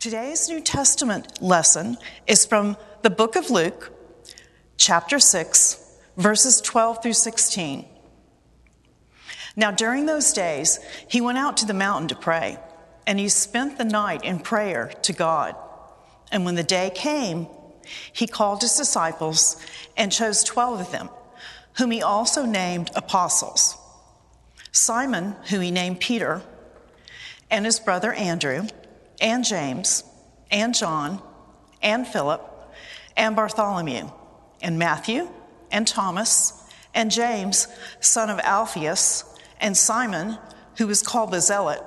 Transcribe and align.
Today's 0.00 0.48
New 0.48 0.60
Testament 0.60 1.42
lesson 1.42 1.98
is 2.28 2.46
from 2.46 2.76
the 3.02 3.10
book 3.10 3.34
of 3.34 3.50
Luke, 3.50 3.92
chapter 4.76 5.18
6, 5.18 5.98
verses 6.16 6.60
12 6.60 7.02
through 7.02 7.14
16. 7.14 7.84
Now, 9.56 9.72
during 9.72 10.06
those 10.06 10.32
days, 10.32 10.78
he 11.08 11.20
went 11.20 11.36
out 11.36 11.56
to 11.56 11.66
the 11.66 11.74
mountain 11.74 12.06
to 12.08 12.14
pray, 12.14 12.58
and 13.08 13.18
he 13.18 13.28
spent 13.28 13.76
the 13.76 13.84
night 13.84 14.22
in 14.22 14.38
prayer 14.38 14.92
to 15.02 15.12
God. 15.12 15.56
And 16.30 16.44
when 16.44 16.54
the 16.54 16.62
day 16.62 16.92
came, 16.94 17.48
he 18.12 18.28
called 18.28 18.62
his 18.62 18.76
disciples 18.76 19.56
and 19.96 20.12
chose 20.12 20.44
12 20.44 20.80
of 20.80 20.92
them, 20.92 21.10
whom 21.78 21.90
he 21.90 22.02
also 22.02 22.46
named 22.46 22.92
apostles 22.94 23.76
Simon, 24.70 25.34
who 25.50 25.58
he 25.58 25.72
named 25.72 25.98
Peter, 25.98 26.42
and 27.50 27.64
his 27.64 27.80
brother 27.80 28.12
Andrew, 28.12 28.68
and 29.20 29.44
James, 29.44 30.04
and 30.50 30.74
John, 30.74 31.22
and 31.82 32.06
Philip, 32.06 32.42
and 33.16 33.34
Bartholomew, 33.36 34.10
and 34.62 34.78
Matthew, 34.78 35.28
and 35.70 35.86
Thomas, 35.86 36.52
and 36.94 37.10
James, 37.10 37.68
son 38.00 38.30
of 38.30 38.38
Alphaeus, 38.40 39.24
and 39.60 39.76
Simon, 39.76 40.38
who 40.76 40.86
was 40.86 41.02
called 41.02 41.30
the 41.30 41.40
Zealot, 41.40 41.82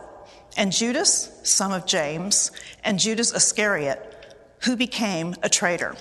and 0.57 0.71
Judas, 0.71 1.31
son 1.44 1.71
of 1.71 1.85
James, 1.85 2.52
and 2.84 2.99
Judas 2.99 3.34
Iscariot, 3.34 4.07
who 4.63 4.76
became 4.76 5.35
a 5.41 5.49
traitor. 5.49 5.95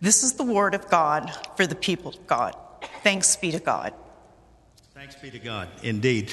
This 0.00 0.24
is 0.24 0.34
the 0.34 0.44
word 0.44 0.74
of 0.74 0.88
God 0.88 1.32
for 1.56 1.66
the 1.66 1.76
people 1.76 2.10
of 2.10 2.26
God. 2.26 2.56
Thanks 3.02 3.36
be 3.36 3.52
to 3.52 3.60
God. 3.60 3.94
Thanks 4.94 5.14
be 5.16 5.30
to 5.30 5.38
God, 5.38 5.68
indeed. 5.82 6.30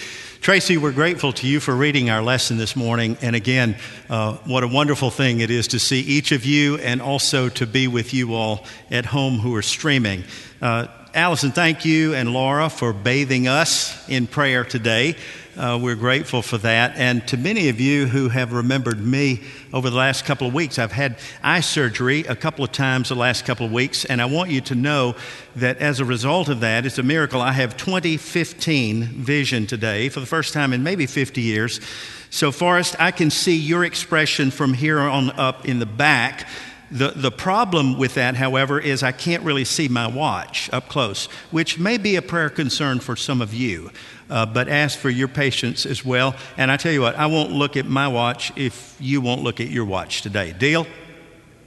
Tracy, 0.49 0.77
we're 0.77 0.91
grateful 0.91 1.31
to 1.31 1.48
you 1.48 1.59
for 1.59 1.76
reading 1.76 2.09
our 2.09 2.23
lesson 2.23 2.57
this 2.57 2.76
morning. 2.76 3.20
And 3.21 3.35
again, 3.35 3.76
uh, 4.09 4.34
what 4.45 4.63
a 4.63 4.67
wonderful 4.67 5.12
thing 5.12 5.41
it 5.41 5.52
is 5.52 5.67
to 5.67 5.80
see 5.80 5.99
each 5.99 6.31
of 6.31 6.44
you 6.44 6.80
and 6.80 7.03
also 7.03 7.49
to 7.49 7.67
be 7.67 7.88
with 7.88 8.15
you 8.15 8.34
all 8.34 8.65
at 8.90 9.05
home 9.05 9.37
who 9.37 9.54
are 9.54 9.62
streaming. 9.62 10.24
Uh, 10.59 10.87
Allison, 11.13 11.51
thank 11.51 11.85
you 11.85 12.15
and 12.15 12.34
Laura 12.34 12.68
for 12.68 12.93
bathing 12.93 13.48
us 13.48 14.09
in 14.09 14.26
prayer 14.26 14.63
today. 14.63 15.15
Uh, 15.60 15.77
we're 15.77 15.93
grateful 15.93 16.41
for 16.41 16.57
that. 16.57 16.96
And 16.96 17.27
to 17.27 17.35
many 17.35 17.68
of 17.68 17.82
you 17.82 18.07
who 18.07 18.29
have 18.29 18.54
remembered 18.54 19.05
me 19.05 19.41
over 19.74 19.90
the 19.90 19.98
last 19.98 20.24
couple 20.24 20.48
of 20.48 20.54
weeks, 20.54 20.79
I've 20.79 20.93
had 20.93 21.18
eye 21.43 21.60
surgery 21.60 22.21
a 22.21 22.35
couple 22.35 22.63
of 22.63 22.71
times 22.71 23.10
the 23.10 23.15
last 23.15 23.43
couple 23.46 23.65
of 23.65 23.74
weeks. 23.74 24.05
And 24.05 24.21
I 24.21 24.26
want 24.26 24.52
you 24.52 24.62
to 24.62 24.76
know 24.76 25.18
that 25.57 25.80
as 25.80 25.99
a 25.99 26.05
result 26.05 26.48
of 26.48 26.62
that, 26.62 26.85
it's 26.85 26.98
a 26.98 27.04
miracle. 27.04 27.41
I 27.41 27.52
have 27.52 27.76
2015 27.76 29.04
vision 29.04 29.68
today 29.68 30.07
for 30.07 30.21
the 30.21 30.26
first 30.26 30.54
time 30.54 30.71
in 30.71 30.82
maybe 30.82 31.05
50 31.05 31.41
years. 31.41 31.82
So, 32.30 32.54
Forrest, 32.54 32.96
I 32.98 33.12
can 33.12 33.30
see 33.30 33.57
your 33.57 33.84
expression 33.84 34.52
from 34.52 34.74
here 34.74 34.99
on 34.99 35.30
up 35.32 35.68
in 35.68 35.80
the 35.80 35.85
back. 35.85 36.48
The, 36.90 37.12
the 37.13 37.32
problem 37.32 37.98
with 37.98 38.13
that, 38.13 38.35
however, 38.35 38.80
is 38.80 39.04
I 39.04 39.12
can't 39.12 39.43
really 39.43 39.65
see 39.65 39.90
my 39.90 40.07
watch 40.07 40.70
up 40.71 40.87
close, 40.87 41.26
which 41.52 41.77
may 41.77 41.98
be 41.98 42.15
a 42.15 42.21
prayer 42.21 42.49
concern 42.49 43.02
for 43.02 43.18
some 43.18 43.41
of 43.41 43.54
you 43.54 43.91
uh, 44.30 44.46
but 44.46 44.68
ask 44.68 44.98
for 44.98 45.10
your 45.10 45.27
patience 45.27 45.85
as 45.85 46.05
well. 46.05 46.35
And 46.58 46.72
I 46.72 46.77
tell 46.77 46.91
you 46.91 47.02
what, 47.02 47.16
I 47.16 47.26
won't 47.26 47.52
look 47.52 47.77
at 47.77 47.85
my 47.85 48.08
watch 48.08 48.52
if 48.55 48.96
you 48.99 49.21
won't 49.21 49.41
look 49.41 49.60
at 49.60 49.68
your 49.68 49.86
watch 49.86 50.21
today. 50.21 50.54
Deal? 50.54 50.86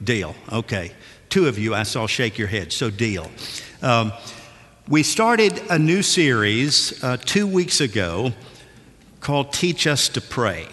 Deal. 0.02 0.34
Okay. 0.50 0.92
Two 1.28 1.48
of 1.48 1.58
you 1.58 1.74
I 1.74 1.82
saw 1.84 2.06
shake 2.06 2.38
your 2.38 2.48
head, 2.48 2.72
so 2.72 2.90
deal. 2.90 3.30
Um, 3.80 4.12
we 4.88 5.02
started 5.02 5.60
a 5.70 5.78
new 5.78 6.02
series 6.02 7.02
uh, 7.02 7.16
two 7.16 7.46
weeks 7.46 7.80
ago 7.80 8.32
called 9.20 9.52
Teach 9.52 9.86
Us 9.86 10.08
to 10.10 10.20
Pray. 10.20 10.66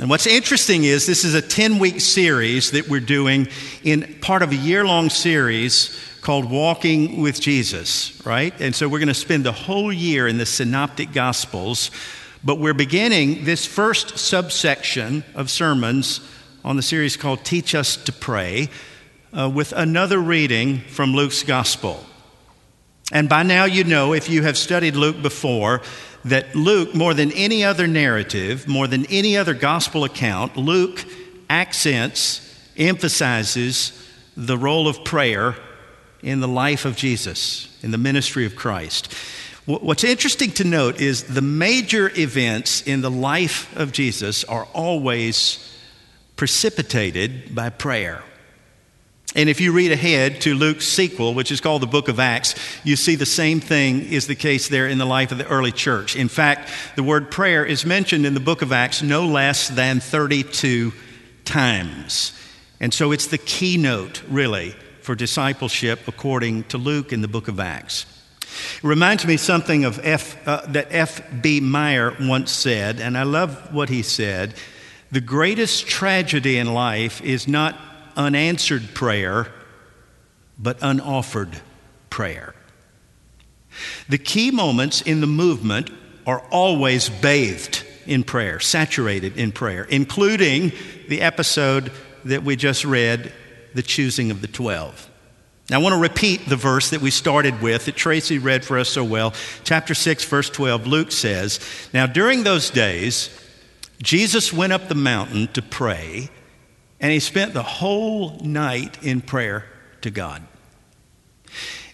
And 0.00 0.08
what's 0.08 0.28
interesting 0.28 0.84
is 0.84 1.06
this 1.06 1.24
is 1.24 1.34
a 1.34 1.42
10 1.42 1.80
week 1.80 2.00
series 2.00 2.70
that 2.70 2.88
we're 2.88 3.00
doing 3.00 3.48
in 3.82 4.18
part 4.20 4.42
of 4.42 4.52
a 4.52 4.56
year 4.56 4.84
long 4.84 5.10
series 5.10 5.98
called 6.20 6.48
Walking 6.48 7.20
with 7.20 7.40
Jesus, 7.40 8.24
right? 8.24 8.54
And 8.60 8.72
so 8.76 8.88
we're 8.88 9.00
going 9.00 9.08
to 9.08 9.14
spend 9.14 9.44
the 9.44 9.50
whole 9.50 9.92
year 9.92 10.28
in 10.28 10.38
the 10.38 10.46
Synoptic 10.46 11.12
Gospels, 11.12 11.90
but 12.44 12.60
we're 12.60 12.74
beginning 12.74 13.44
this 13.44 13.66
first 13.66 14.20
subsection 14.20 15.24
of 15.34 15.50
sermons 15.50 16.20
on 16.64 16.76
the 16.76 16.82
series 16.82 17.16
called 17.16 17.44
Teach 17.44 17.74
Us 17.74 17.96
to 17.96 18.12
Pray 18.12 18.68
uh, 19.36 19.50
with 19.52 19.72
another 19.72 20.20
reading 20.20 20.78
from 20.78 21.12
Luke's 21.12 21.42
Gospel. 21.42 22.06
And 23.10 23.28
by 23.28 23.42
now, 23.42 23.64
you 23.64 23.82
know, 23.82 24.12
if 24.12 24.30
you 24.30 24.42
have 24.42 24.56
studied 24.56 24.94
Luke 24.94 25.22
before, 25.22 25.80
that 26.28 26.54
Luke, 26.54 26.94
more 26.94 27.14
than 27.14 27.32
any 27.32 27.64
other 27.64 27.86
narrative, 27.86 28.66
more 28.66 28.86
than 28.86 29.06
any 29.06 29.36
other 29.36 29.54
gospel 29.54 30.04
account, 30.04 30.56
Luke 30.56 31.04
accents, 31.50 32.44
emphasizes 32.76 33.92
the 34.36 34.56
role 34.56 34.88
of 34.88 35.04
prayer 35.04 35.56
in 36.22 36.40
the 36.40 36.48
life 36.48 36.84
of 36.84 36.96
Jesus, 36.96 37.68
in 37.82 37.90
the 37.90 37.98
ministry 37.98 38.46
of 38.46 38.56
Christ. 38.56 39.12
What's 39.66 40.04
interesting 40.04 40.50
to 40.52 40.64
note 40.64 41.00
is 41.00 41.24
the 41.24 41.42
major 41.42 42.10
events 42.18 42.82
in 42.82 43.02
the 43.02 43.10
life 43.10 43.76
of 43.76 43.92
Jesus 43.92 44.44
are 44.44 44.66
always 44.72 45.76
precipitated 46.36 47.54
by 47.54 47.68
prayer. 47.68 48.22
And 49.34 49.50
if 49.50 49.60
you 49.60 49.72
read 49.72 49.92
ahead 49.92 50.40
to 50.42 50.54
Luke's 50.54 50.86
sequel, 50.86 51.34
which 51.34 51.52
is 51.52 51.60
called 51.60 51.82
the 51.82 51.86
book 51.86 52.08
of 52.08 52.18
Acts, 52.18 52.54
you 52.82 52.96
see 52.96 53.14
the 53.14 53.26
same 53.26 53.60
thing 53.60 54.00
is 54.06 54.26
the 54.26 54.34
case 54.34 54.68
there 54.68 54.88
in 54.88 54.96
the 54.96 55.04
life 55.04 55.32
of 55.32 55.38
the 55.38 55.46
early 55.46 55.70
church. 55.70 56.16
In 56.16 56.28
fact, 56.28 56.70
the 56.96 57.02
word 57.02 57.30
prayer 57.30 57.64
is 57.64 57.84
mentioned 57.84 58.24
in 58.24 58.32
the 58.32 58.40
book 58.40 58.62
of 58.62 58.72
Acts 58.72 59.02
no 59.02 59.26
less 59.26 59.68
than 59.68 60.00
32 60.00 60.92
times. 61.44 62.32
And 62.80 62.94
so 62.94 63.12
it's 63.12 63.26
the 63.26 63.38
keynote, 63.38 64.22
really, 64.28 64.74
for 65.02 65.14
discipleship 65.14 66.08
according 66.08 66.64
to 66.64 66.78
Luke 66.78 67.12
in 67.12 67.20
the 67.20 67.28
book 67.28 67.48
of 67.48 67.60
Acts. 67.60 68.06
It 68.42 68.84
reminds 68.84 69.26
me 69.26 69.36
something 69.36 69.84
of 69.84 70.00
F, 70.02 70.36
uh, 70.48 70.62
that 70.68 70.88
F.B. 70.90 71.60
Meyer 71.60 72.16
once 72.20 72.50
said, 72.50 72.98
and 72.98 73.16
I 73.16 73.24
love 73.24 73.74
what 73.74 73.90
he 73.90 74.02
said. 74.02 74.54
The 75.10 75.20
greatest 75.20 75.86
tragedy 75.86 76.58
in 76.58 76.72
life 76.72 77.20
is 77.22 77.46
not 77.46 77.87
unanswered 78.18 78.94
prayer, 78.94 79.46
but 80.58 80.78
unoffered 80.80 81.60
prayer. 82.10 82.54
The 84.08 84.18
key 84.18 84.50
moments 84.50 85.00
in 85.00 85.20
the 85.20 85.26
movement 85.26 85.90
are 86.26 86.40
always 86.50 87.08
bathed 87.08 87.84
in 88.06 88.24
prayer, 88.24 88.58
saturated 88.58 89.36
in 89.38 89.52
prayer, 89.52 89.84
including 89.84 90.72
the 91.08 91.20
episode 91.20 91.92
that 92.24 92.42
we 92.42 92.56
just 92.56 92.84
read 92.84 93.32
the 93.74 93.82
choosing 93.82 94.30
of 94.30 94.40
the 94.40 94.48
12. 94.48 95.10
Now, 95.70 95.78
I 95.78 95.82
want 95.82 95.94
to 95.94 96.00
repeat 96.00 96.48
the 96.48 96.56
verse 96.56 96.90
that 96.90 97.02
we 97.02 97.10
started 97.10 97.60
with 97.60 97.84
that 97.84 97.94
Tracy 97.94 98.38
read 98.38 98.64
for 98.64 98.78
us 98.78 98.88
so 98.88 99.04
well. 99.04 99.34
Chapter 99.64 99.94
6, 99.94 100.24
verse 100.24 100.48
12, 100.48 100.86
Luke 100.86 101.12
says, 101.12 101.60
Now, 101.92 102.06
during 102.06 102.42
those 102.42 102.70
days, 102.70 103.28
Jesus 104.02 104.52
went 104.52 104.72
up 104.72 104.88
the 104.88 104.94
mountain 104.94 105.48
to 105.48 105.60
pray, 105.60 106.30
and 107.00 107.12
he 107.12 107.20
spent 107.20 107.54
the 107.54 107.62
whole 107.62 108.38
night 108.40 109.02
in 109.02 109.20
prayer 109.20 109.66
to 110.00 110.10
God. 110.10 110.42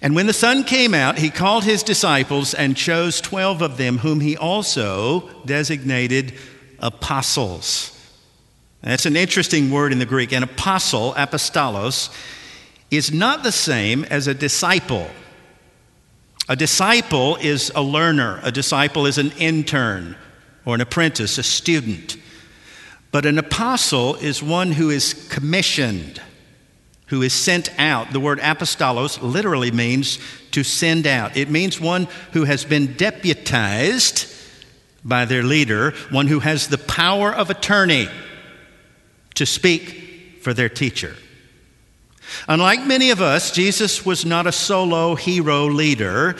And 0.00 0.14
when 0.14 0.26
the 0.26 0.32
sun 0.32 0.64
came 0.64 0.94
out, 0.94 1.18
he 1.18 1.30
called 1.30 1.64
his 1.64 1.82
disciples 1.82 2.52
and 2.54 2.76
chose 2.76 3.20
12 3.20 3.62
of 3.62 3.76
them, 3.76 3.98
whom 3.98 4.20
he 4.20 4.36
also 4.36 5.28
designated 5.44 6.34
apostles 6.78 7.94
that's 8.84 9.06
an 9.06 9.16
interesting 9.16 9.70
word 9.70 9.92
in 9.92 9.98
the 9.98 10.06
Greek. 10.06 10.32
An 10.32 10.42
apostle, 10.42 11.14
apostolos, 11.14 12.14
is 12.90 13.12
not 13.12 13.42
the 13.42 13.52
same 13.52 14.04
as 14.04 14.26
a 14.26 14.34
disciple. 14.34 15.08
A 16.48 16.56
disciple 16.56 17.36
is 17.36 17.72
a 17.74 17.82
learner, 17.82 18.40
a 18.42 18.52
disciple 18.52 19.06
is 19.06 19.16
an 19.16 19.32
intern 19.38 20.16
or 20.66 20.74
an 20.74 20.82
apprentice, 20.82 21.38
a 21.38 21.42
student. 21.42 22.18
But 23.14 23.26
an 23.26 23.38
apostle 23.38 24.16
is 24.16 24.42
one 24.42 24.72
who 24.72 24.90
is 24.90 25.14
commissioned, 25.30 26.20
who 27.06 27.22
is 27.22 27.32
sent 27.32 27.70
out. 27.78 28.12
The 28.12 28.18
word 28.18 28.40
apostolos 28.40 29.22
literally 29.22 29.70
means 29.70 30.18
to 30.50 30.64
send 30.64 31.06
out, 31.06 31.36
it 31.36 31.48
means 31.48 31.80
one 31.80 32.08
who 32.32 32.42
has 32.42 32.64
been 32.64 32.94
deputized 32.94 34.26
by 35.04 35.26
their 35.26 35.44
leader, 35.44 35.92
one 36.10 36.26
who 36.26 36.40
has 36.40 36.66
the 36.66 36.76
power 36.76 37.32
of 37.32 37.50
attorney 37.50 38.08
to 39.36 39.46
speak 39.46 40.40
for 40.42 40.52
their 40.52 40.68
teacher. 40.68 41.14
Unlike 42.48 42.84
many 42.84 43.10
of 43.10 43.20
us, 43.20 43.52
Jesus 43.52 44.04
was 44.04 44.24
not 44.24 44.48
a 44.48 44.52
solo 44.52 45.14
hero 45.14 45.66
leader. 45.66 46.34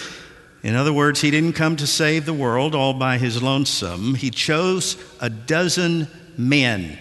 In 0.64 0.75
other 0.75 0.93
words, 0.93 1.20
he 1.20 1.31
didn't 1.31 1.52
come 1.52 1.76
to 1.76 1.87
save 1.87 2.26
the 2.26 2.34
world 2.34 2.75
all 2.75 2.94
by 2.94 3.19
his 3.19 3.40
lonesome. 3.40 4.16
He 4.16 4.31
chose 4.31 4.96
a 5.20 5.31
dozen 5.31 6.08
men 6.38 6.98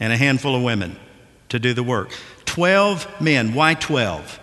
and 0.00 0.12
a 0.12 0.16
handful 0.16 0.54
of 0.54 0.62
women 0.62 0.96
to 1.48 1.58
do 1.58 1.72
the 1.72 1.82
work. 1.82 2.10
Twelve 2.44 3.06
men. 3.20 3.54
Why 3.54 3.74
twelve? 3.74 4.40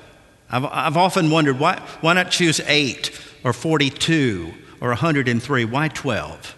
I've, 0.50 0.66
I've 0.66 0.98
often 0.98 1.30
wondered 1.30 1.60
why, 1.60 1.82
why 2.02 2.14
not 2.14 2.32
choose 2.32 2.62
eight 2.68 3.20
or 3.44 3.54
42 3.54 4.54
or 4.80 4.90
103? 4.90 5.66
Why 5.66 5.88
12? 5.88 6.58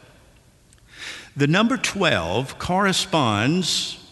The 1.35 1.47
number 1.47 1.77
12 1.77 2.59
corresponds 2.59 4.03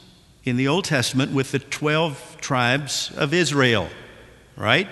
in 0.43 0.57
the 0.57 0.67
Old 0.67 0.85
Testament 0.85 1.33
with 1.33 1.51
the 1.51 1.59
12 1.59 2.37
tribes 2.39 3.11
of 3.17 3.33
Israel, 3.33 3.89
right? 4.55 4.87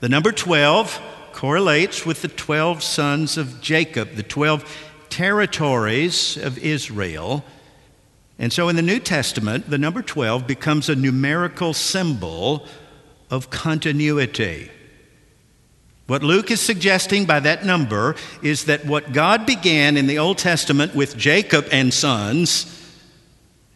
The 0.00 0.08
number 0.08 0.32
12 0.32 1.00
correlates 1.32 2.04
with 2.04 2.22
the 2.22 2.28
12 2.28 2.82
sons 2.82 3.38
of 3.38 3.60
Jacob, 3.60 4.16
the 4.16 4.22
12 4.22 4.88
territories 5.08 6.36
of 6.36 6.58
Israel. 6.58 7.44
And 8.42 8.52
so 8.52 8.68
in 8.68 8.74
the 8.74 8.82
New 8.82 8.98
Testament, 8.98 9.70
the 9.70 9.78
number 9.78 10.02
12 10.02 10.48
becomes 10.48 10.88
a 10.88 10.96
numerical 10.96 11.72
symbol 11.72 12.66
of 13.30 13.50
continuity. 13.50 14.68
What 16.08 16.24
Luke 16.24 16.50
is 16.50 16.60
suggesting 16.60 17.24
by 17.24 17.38
that 17.38 17.64
number 17.64 18.16
is 18.42 18.64
that 18.64 18.84
what 18.84 19.12
God 19.12 19.46
began 19.46 19.96
in 19.96 20.08
the 20.08 20.18
Old 20.18 20.38
Testament 20.38 20.92
with 20.92 21.16
Jacob 21.16 21.68
and 21.70 21.94
sons, 21.94 22.66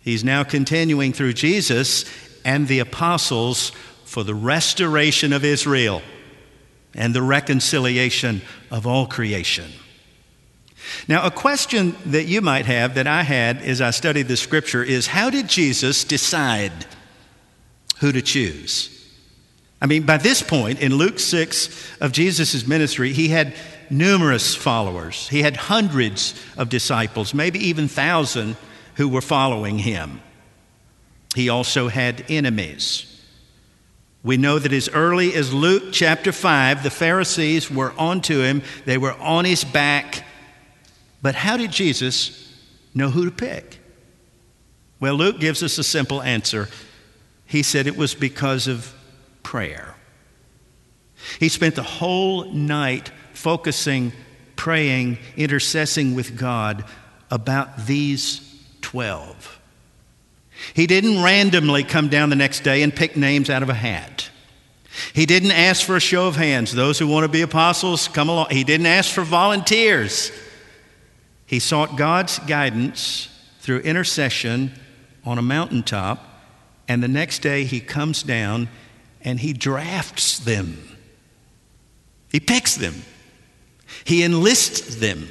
he's 0.03 0.25
now 0.25 0.43
continuing 0.43 1.13
through 1.13 1.35
Jesus 1.35 2.05
and 2.45 2.67
the 2.67 2.81
apostles 2.81 3.71
for 4.05 4.25
the 4.25 4.35
restoration 4.35 5.33
of 5.33 5.45
Israel 5.45 6.03
and 6.93 7.15
the 7.15 7.23
reconciliation 7.23 8.43
of 8.73 8.85
all 8.85 9.07
creation. 9.07 9.71
Now, 11.09 11.27
a 11.27 11.31
question 11.31 11.97
that 12.07 12.27
you 12.27 12.41
might 12.41 12.67
have 12.67 12.95
that 12.95 13.07
I 13.07 13.23
had 13.23 13.59
as 13.59 13.81
I 13.81 13.91
studied 13.91 14.29
the 14.29 14.37
scripture 14.37 14.83
is 14.83 15.07
how 15.07 15.31
did 15.31 15.49
Jesus 15.49 16.05
decide 16.05 16.73
who 17.99 18.13
to 18.13 18.23
choose? 18.23 18.93
I 19.81 19.87
mean, 19.87 20.05
by 20.05 20.17
this 20.17 20.43
point 20.43 20.81
in 20.81 20.95
Luke 20.95 21.19
6 21.19 21.99
of 22.01 22.13
Jesus' 22.13 22.67
ministry, 22.67 23.13
he 23.13 23.29
had 23.29 23.55
numerous 23.91 24.55
followers. 24.55 25.29
He 25.29 25.43
had 25.43 25.57
hundreds 25.57 26.35
of 26.57 26.69
disciples, 26.69 27.35
maybe 27.35 27.59
even 27.69 27.89
thousands 27.89 28.57
who 28.95 29.09
were 29.09 29.21
following 29.21 29.79
him. 29.79 30.21
He 31.35 31.49
also 31.49 31.89
had 31.89 32.25
enemies. 32.29 33.13
We 34.25 34.39
know 34.39 34.59
that 34.59 34.73
as 34.73 34.89
early 34.89 35.35
as 35.35 35.53
Luke 35.53 35.93
chapter 35.93 36.33
5, 36.33 36.83
the 36.83 36.91
Pharisees 36.91 37.71
were 37.71 37.93
onto 37.97 38.41
him, 38.41 38.63
they 38.85 38.99
were 38.99 39.13
on 39.21 39.45
his 39.45 39.63
back. 39.63 40.25
But 41.27 41.35
how 41.35 41.57
did 41.57 41.73
Jesus 41.73 42.55
know 42.95 43.11
who 43.11 43.25
to 43.25 43.33
pick? 43.33 43.81
Well, 45.01 45.15
Luke 45.15 45.41
gives 45.41 45.61
us 45.61 45.77
a 45.77 45.83
simple 45.83 46.23
answer. 46.23 46.69
He 47.47 47.65
said 47.65 47.89
it 47.89 47.97
was 47.97 48.15
because 48.15 48.69
of 48.69 48.95
prayer. 49.43 49.97
He 51.41 51.49
spent 51.49 51.75
the 51.75 51.83
whole 51.83 52.45
night 52.53 53.11
focusing, 53.33 54.13
praying, 54.55 55.19
intercessing 55.37 56.15
with 56.15 56.39
God 56.39 56.85
about 57.29 57.89
these 57.89 58.63
12. 58.83 59.61
He 60.75 60.87
didn't 60.87 61.25
randomly 61.25 61.83
come 61.83 62.09
down 62.09 62.31
the 62.31 62.37
next 62.37 62.61
day 62.61 62.85
and 62.85 62.95
pick 62.95 63.17
names 63.17 63.51
out 63.51 63.65
of 63.65 63.69
a 63.69 63.75
hat. 63.75 64.31
He 65.13 65.27
didn't 65.27 65.51
ask 65.51 65.85
for 65.85 65.97
a 65.97 66.01
show 66.01 66.29
of 66.29 66.37
hands. 66.37 66.73
Those 66.73 67.01
who 67.01 67.09
want 67.09 67.25
to 67.25 67.29
be 67.29 67.43
apostles, 67.43 68.07
come 68.07 68.29
along. 68.29 68.51
He 68.51 68.63
didn't 68.63 68.87
ask 68.87 69.13
for 69.13 69.25
volunteers. 69.25 70.31
He 71.47 71.61
sought 71.61 71.97
God's 71.97 72.39
guidance 72.41 73.29
through 73.61 73.79
intercession 73.81 74.73
on 75.25 75.39
a 75.39 75.43
mountaintop, 75.43 76.25
and 76.89 77.03
the 77.03 77.09
next 77.09 77.41
day 77.41 77.65
he 77.65 77.81
comes 77.81 78.23
down 78.23 78.69
and 79.23 79.41
he 79.41 79.53
drafts 79.53 80.39
them. 80.39 80.79
He 82.31 82.41
picks 82.41 82.77
them. 82.77 82.95
He 84.05 84.23
enlists 84.23 84.97
them. 84.97 85.29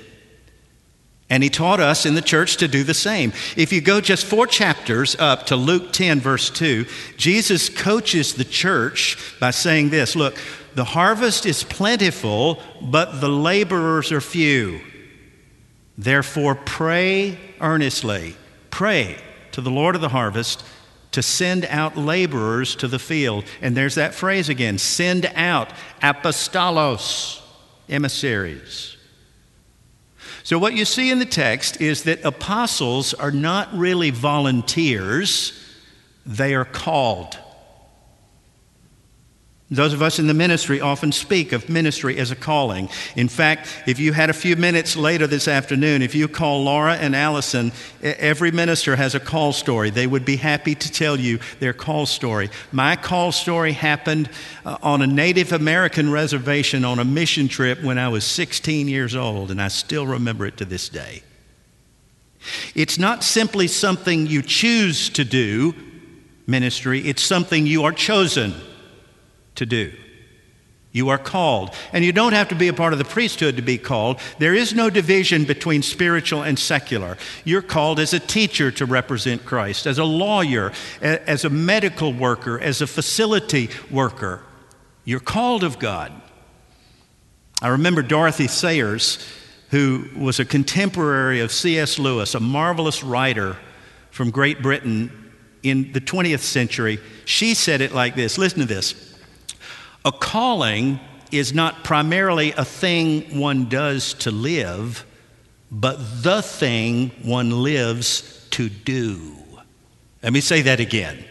And 1.30 1.42
he 1.42 1.50
taught 1.50 1.80
us 1.80 2.06
in 2.06 2.14
the 2.14 2.22
church 2.22 2.58
to 2.58 2.68
do 2.68 2.84
the 2.84 2.94
same. 2.94 3.34
If 3.58 3.74
you 3.74 3.82
go 3.82 4.00
just 4.00 4.26
four 4.26 4.46
chapters 4.46 5.16
up 5.18 5.48
to 5.48 5.56
Luke 5.56 5.92
10, 5.92 6.20
verse 6.20 6.50
2, 6.52 6.86
Jesus 7.18 7.68
coaches 7.68 8.36
the 8.36 8.44
church 8.44 9.18
by 9.40 9.52
saying 9.52 9.90
this 9.90 10.16
Look, 10.16 10.38
the 10.76 10.84
harvest 10.84 11.46
is 11.46 11.64
plentiful, 11.64 12.62
but 12.82 13.22
the 13.22 13.30
laborers 13.30 14.12
are 14.12 14.22
few. 14.22 14.82
Therefore, 15.98 16.56
pray 16.56 17.38
earnestly. 17.62 18.36
Pray 18.70 19.18
to 19.52 19.62
the 19.62 19.72
Lord 19.72 19.96
of 19.96 20.02
the 20.02 20.10
harvest 20.10 20.64
to 21.12 21.24
send 21.24 21.66
out 21.66 21.96
laborers 21.96 22.76
to 22.76 22.90
the 22.90 23.00
field. 23.00 23.46
And 23.62 23.76
there's 23.76 23.96
that 23.96 24.14
phrase 24.14 24.50
again 24.50 24.78
send 24.78 25.26
out 25.36 25.70
apostolos, 26.02 27.42
emissaries. 27.88 28.98
So, 30.44 30.60
what 30.60 30.74
you 30.74 30.86
see 30.86 31.10
in 31.10 31.20
the 31.20 31.26
text 31.26 31.80
is 31.80 32.04
that 32.04 32.24
apostles 32.26 33.14
are 33.14 33.32
not 33.32 33.74
really 33.74 34.10
volunteers, 34.10 35.60
they 36.26 36.54
are 36.54 36.66
called. 36.66 37.40
Those 39.72 39.94
of 39.94 40.04
us 40.04 40.20
in 40.20 40.28
the 40.28 40.36
ministry 40.36 40.80
often 40.80 41.12
speak 41.12 41.52
of 41.52 41.70
ministry 41.70 42.20
as 42.20 42.30
a 42.30 42.36
calling. 42.36 42.88
In 43.16 43.28
fact, 43.28 43.68
if 43.88 43.98
you 43.98 44.14
had 44.14 44.30
a 44.30 44.34
few 44.34 44.56
minutes 44.56 44.96
later 44.96 45.26
this 45.26 45.48
afternoon, 45.48 46.04
if 46.04 46.14
you 46.14 46.28
call 46.28 46.64
Laura 46.64 46.94
and 46.94 47.16
Allison, 47.16 47.72
every 48.04 48.52
minister 48.52 48.96
has 48.96 49.16
a 49.16 49.20
call 49.20 49.54
story. 49.54 49.90
They 49.90 50.06
would 50.06 50.24
be 50.24 50.36
happy 50.36 50.76
to 50.76 50.92
tell 50.92 51.20
you 51.20 51.40
their 51.60 51.74
call 51.74 52.06
story. 52.06 52.52
My 52.72 52.96
call 52.96 53.32
story 53.32 53.72
happened 53.72 54.30
uh, 54.66 54.78
on 54.84 55.02
a 55.02 55.08
Native 55.08 55.52
American 55.52 56.12
reservation 56.12 56.86
on 56.86 57.00
a 57.00 57.06
mission 57.06 57.48
trip 57.48 57.82
when 57.82 57.98
I 57.98 58.10
was 58.10 58.24
16 58.24 58.88
years 58.88 59.16
old, 59.16 59.50
and 59.50 59.60
I 59.60 59.70
still 59.70 60.06
remember 60.06 60.46
it 60.46 60.58
to 60.58 60.66
this 60.66 60.90
day. 60.90 61.24
It's 62.76 63.00
not 63.00 63.24
simply 63.24 63.66
something 63.66 64.28
you 64.28 64.44
choose 64.44 65.10
to 65.10 65.24
do, 65.24 65.74
ministry, 66.46 67.00
it's 67.00 67.24
something 67.24 67.66
you 67.66 67.86
are 67.86 67.92
chosen 67.92 68.54
to 69.56 69.66
do. 69.66 69.94
You 70.96 71.10
are 71.10 71.18
called. 71.18 71.76
And 71.92 72.06
you 72.06 72.14
don't 72.14 72.32
have 72.32 72.48
to 72.48 72.56
be 72.56 72.70
a 72.70 72.74
part 72.74 72.94
of 72.94 73.00
the 73.00 73.04
priesthood 73.06 73.58
to 73.58 73.62
be 73.62 73.78
called. 73.78 74.18
There 74.40 74.54
is 74.54 74.74
no 74.74 74.90
division 74.90 75.44
between 75.44 75.82
spiritual 75.82 76.42
and 76.42 76.58
secular. 76.58 77.18
You're 77.44 77.62
called 77.62 78.00
as 78.00 78.14
a 78.14 78.20
teacher 78.20 78.72
to 78.72 78.86
represent 78.86 79.46
Christ, 79.46 79.88
as 79.88 79.98
a 79.98 80.06
lawyer, 80.06 80.72
as 81.02 81.44
a 81.44 81.50
medical 81.50 82.14
worker, 82.14 82.58
as 82.58 82.80
a 82.80 82.88
facility 82.88 83.70
worker. 83.92 84.42
You're 85.04 85.20
called 85.20 85.66
of 85.66 85.80
God. 85.80 86.14
I 87.62 87.68
remember 87.68 88.02
Dorothy 88.02 88.48
Sayers, 88.48 89.20
who 89.72 90.10
was 90.16 90.40
a 90.40 90.46
contemporary 90.46 91.42
of 91.42 91.52
C.S. 91.52 92.00
Lewis, 92.00 92.36
a 92.36 92.40
marvelous 92.40 93.04
writer 93.04 93.58
from 94.12 94.32
Great 94.32 94.62
Britain 94.62 95.34
in 95.62 95.92
the 95.92 96.00
20th 96.00 96.40
century. 96.40 97.00
She 97.26 97.54
said 97.54 97.82
it 97.82 97.92
like 97.92 98.16
this 98.16 98.38
listen 98.38 98.60
to 98.60 98.66
this. 98.66 99.15
A 100.06 100.12
calling 100.12 101.00
is 101.32 101.54
not 101.54 101.84
primarily 101.84 102.52
a 102.52 102.64
thing 102.64 103.40
one 103.40 103.68
does 103.68 104.14
to 104.14 104.30
live, 104.32 105.04
but 105.72 105.98
the 106.24 106.44
thing 106.44 107.10
one 107.24 107.64
lives 107.64 108.48
to 108.52 108.70
do. 108.70 109.36
Let 110.22 110.32
me 110.32 110.42
say 110.42 110.62
that 110.62 110.80
again. 110.80 111.26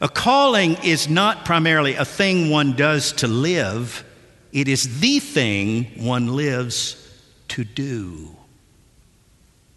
A 0.00 0.08
calling 0.08 0.74
is 0.82 1.08
not 1.08 1.44
primarily 1.44 1.94
a 1.94 2.04
thing 2.04 2.50
one 2.50 2.72
does 2.72 3.12
to 3.12 3.28
live, 3.28 4.04
it 4.52 4.66
is 4.66 5.00
the 5.00 5.20
thing 5.20 5.84
one 6.04 6.34
lives 6.34 6.96
to 7.48 7.62
do. 7.62 8.36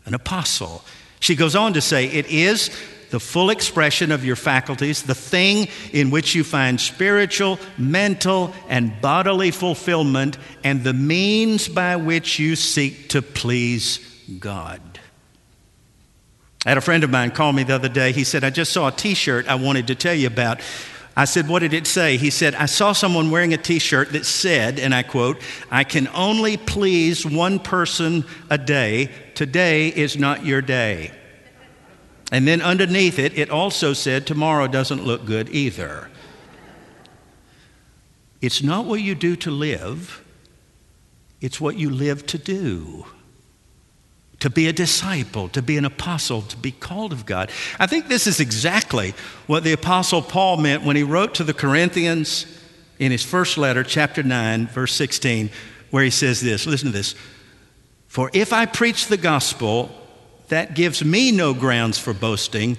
An 0.05 0.15
apostle. 0.15 0.83
She 1.19 1.35
goes 1.35 1.55
on 1.55 1.73
to 1.73 1.81
say, 1.81 2.07
it 2.07 2.25
is 2.27 2.69
the 3.15 3.19
full 3.21 3.49
expression 3.49 4.11
of 4.11 4.25
your 4.25 4.35
faculties, 4.35 5.03
the 5.03 5.15
thing 5.15 5.69
in 5.93 6.11
which 6.11 6.35
you 6.35 6.43
find 6.43 6.81
spiritual, 6.81 7.57
mental, 7.77 8.53
and 8.67 8.99
bodily 8.99 9.51
fulfillment, 9.51 10.37
and 10.65 10.83
the 10.83 10.91
means 10.93 11.69
by 11.69 11.95
which 11.95 12.39
you 12.39 12.57
seek 12.57 13.07
to 13.07 13.21
please 13.21 13.99
God. 14.37 14.81
I 16.65 16.71
had 16.71 16.77
a 16.77 16.81
friend 16.81 17.05
of 17.05 17.09
mine 17.09 17.31
call 17.31 17.53
me 17.53 17.63
the 17.63 17.75
other 17.75 17.87
day. 17.87 18.11
He 18.11 18.25
said, 18.25 18.43
I 18.43 18.49
just 18.49 18.73
saw 18.73 18.89
a 18.89 18.91
t 18.91 19.13
shirt 19.13 19.47
I 19.47 19.55
wanted 19.55 19.87
to 19.87 19.95
tell 19.95 20.13
you 20.13 20.27
about. 20.27 20.59
I 21.15 21.23
said, 21.23 21.47
What 21.47 21.59
did 21.59 21.71
it 21.71 21.87
say? 21.87 22.17
He 22.17 22.31
said, 22.31 22.53
I 22.53 22.65
saw 22.65 22.91
someone 22.91 23.31
wearing 23.31 23.53
a 23.53 23.57
t 23.57 23.79
shirt 23.79 24.11
that 24.11 24.25
said, 24.25 24.77
and 24.77 24.93
I 24.93 25.03
quote, 25.03 25.41
I 25.71 25.85
can 25.85 26.09
only 26.09 26.57
please 26.57 27.25
one 27.25 27.59
person 27.59 28.25
a 28.49 28.57
day. 28.57 29.09
Today 29.35 29.87
is 29.87 30.17
not 30.17 30.45
your 30.45 30.61
day. 30.61 31.13
And 32.31 32.47
then 32.47 32.61
underneath 32.61 33.19
it, 33.19 33.37
it 33.37 33.49
also 33.49 33.93
said, 33.93 34.25
Tomorrow 34.25 34.67
doesn't 34.67 35.03
look 35.03 35.25
good 35.25 35.49
either. 35.49 36.09
It's 38.41 38.61
not 38.61 38.85
what 38.85 39.01
you 39.01 39.15
do 39.15 39.35
to 39.37 39.51
live, 39.51 40.23
it's 41.41 41.61
what 41.61 41.77
you 41.77 41.89
live 41.89 42.25
to 42.27 42.37
do. 42.37 43.05
To 44.41 44.49
be 44.49 44.67
a 44.67 44.73
disciple, 44.73 45.47
to 45.49 45.61
be 45.61 45.77
an 45.77 45.85
apostle, 45.85 46.41
to 46.43 46.57
be 46.57 46.71
called 46.71 47.13
of 47.13 47.25
God. 47.25 47.49
I 47.79 47.87
think 47.87 48.09
this 48.09 48.27
is 48.27 48.39
exactly 48.39 49.15
what 49.47 49.63
the 49.63 49.71
apostle 49.71 50.21
Paul 50.21 50.57
meant 50.57 50.83
when 50.83 50.97
he 50.97 51.03
wrote 51.03 51.35
to 51.35 51.43
the 51.43 51.53
Corinthians 51.53 52.45
in 52.99 53.11
his 53.11 53.23
first 53.23 53.57
letter, 53.57 53.81
chapter 53.81 54.23
9, 54.23 54.67
verse 54.67 54.93
16, 54.93 55.49
where 55.89 56.03
he 56.03 56.09
says 56.09 56.41
this 56.41 56.67
listen 56.67 56.91
to 56.91 56.97
this. 56.97 57.15
For 58.07 58.29
if 58.33 58.53
I 58.53 58.65
preach 58.65 59.07
the 59.07 59.17
gospel, 59.17 59.89
that 60.49 60.75
gives 60.75 61.03
me 61.03 61.31
no 61.31 61.53
grounds 61.53 61.97
for 61.97 62.13
boasting, 62.13 62.77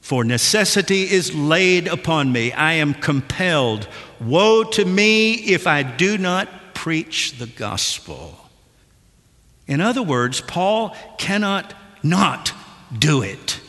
for 0.00 0.24
necessity 0.24 1.02
is 1.02 1.34
laid 1.34 1.88
upon 1.88 2.30
me. 2.30 2.52
I 2.52 2.74
am 2.74 2.94
compelled. 2.94 3.88
Woe 4.20 4.64
to 4.64 4.84
me 4.84 5.34
if 5.34 5.66
I 5.66 5.82
do 5.82 6.16
not 6.16 6.74
preach 6.74 7.38
the 7.38 7.46
gospel. 7.46 8.38
In 9.66 9.80
other 9.80 10.02
words, 10.02 10.40
Paul 10.40 10.96
cannot 11.18 11.74
not 12.02 12.52
do 12.96 13.22
it. 13.22 13.60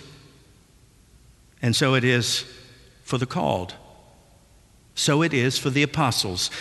And 1.62 1.76
so 1.76 1.96
it 1.96 2.04
is 2.04 2.46
for 3.04 3.18
the 3.18 3.26
called. 3.26 3.74
So 4.94 5.24
it 5.24 5.34
is 5.34 5.58
for 5.58 5.70
the 5.70 5.84
apostles. 5.84 6.52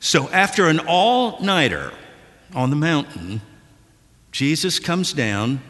So 0.00 0.28
after 0.30 0.68
an 0.68 0.80
all 0.80 1.40
nighter 1.42 1.92
on 2.54 2.70
the 2.70 2.76
mountain, 2.76 3.42
Jesus 4.36 4.78
comes 4.78 5.14
down 5.14 5.62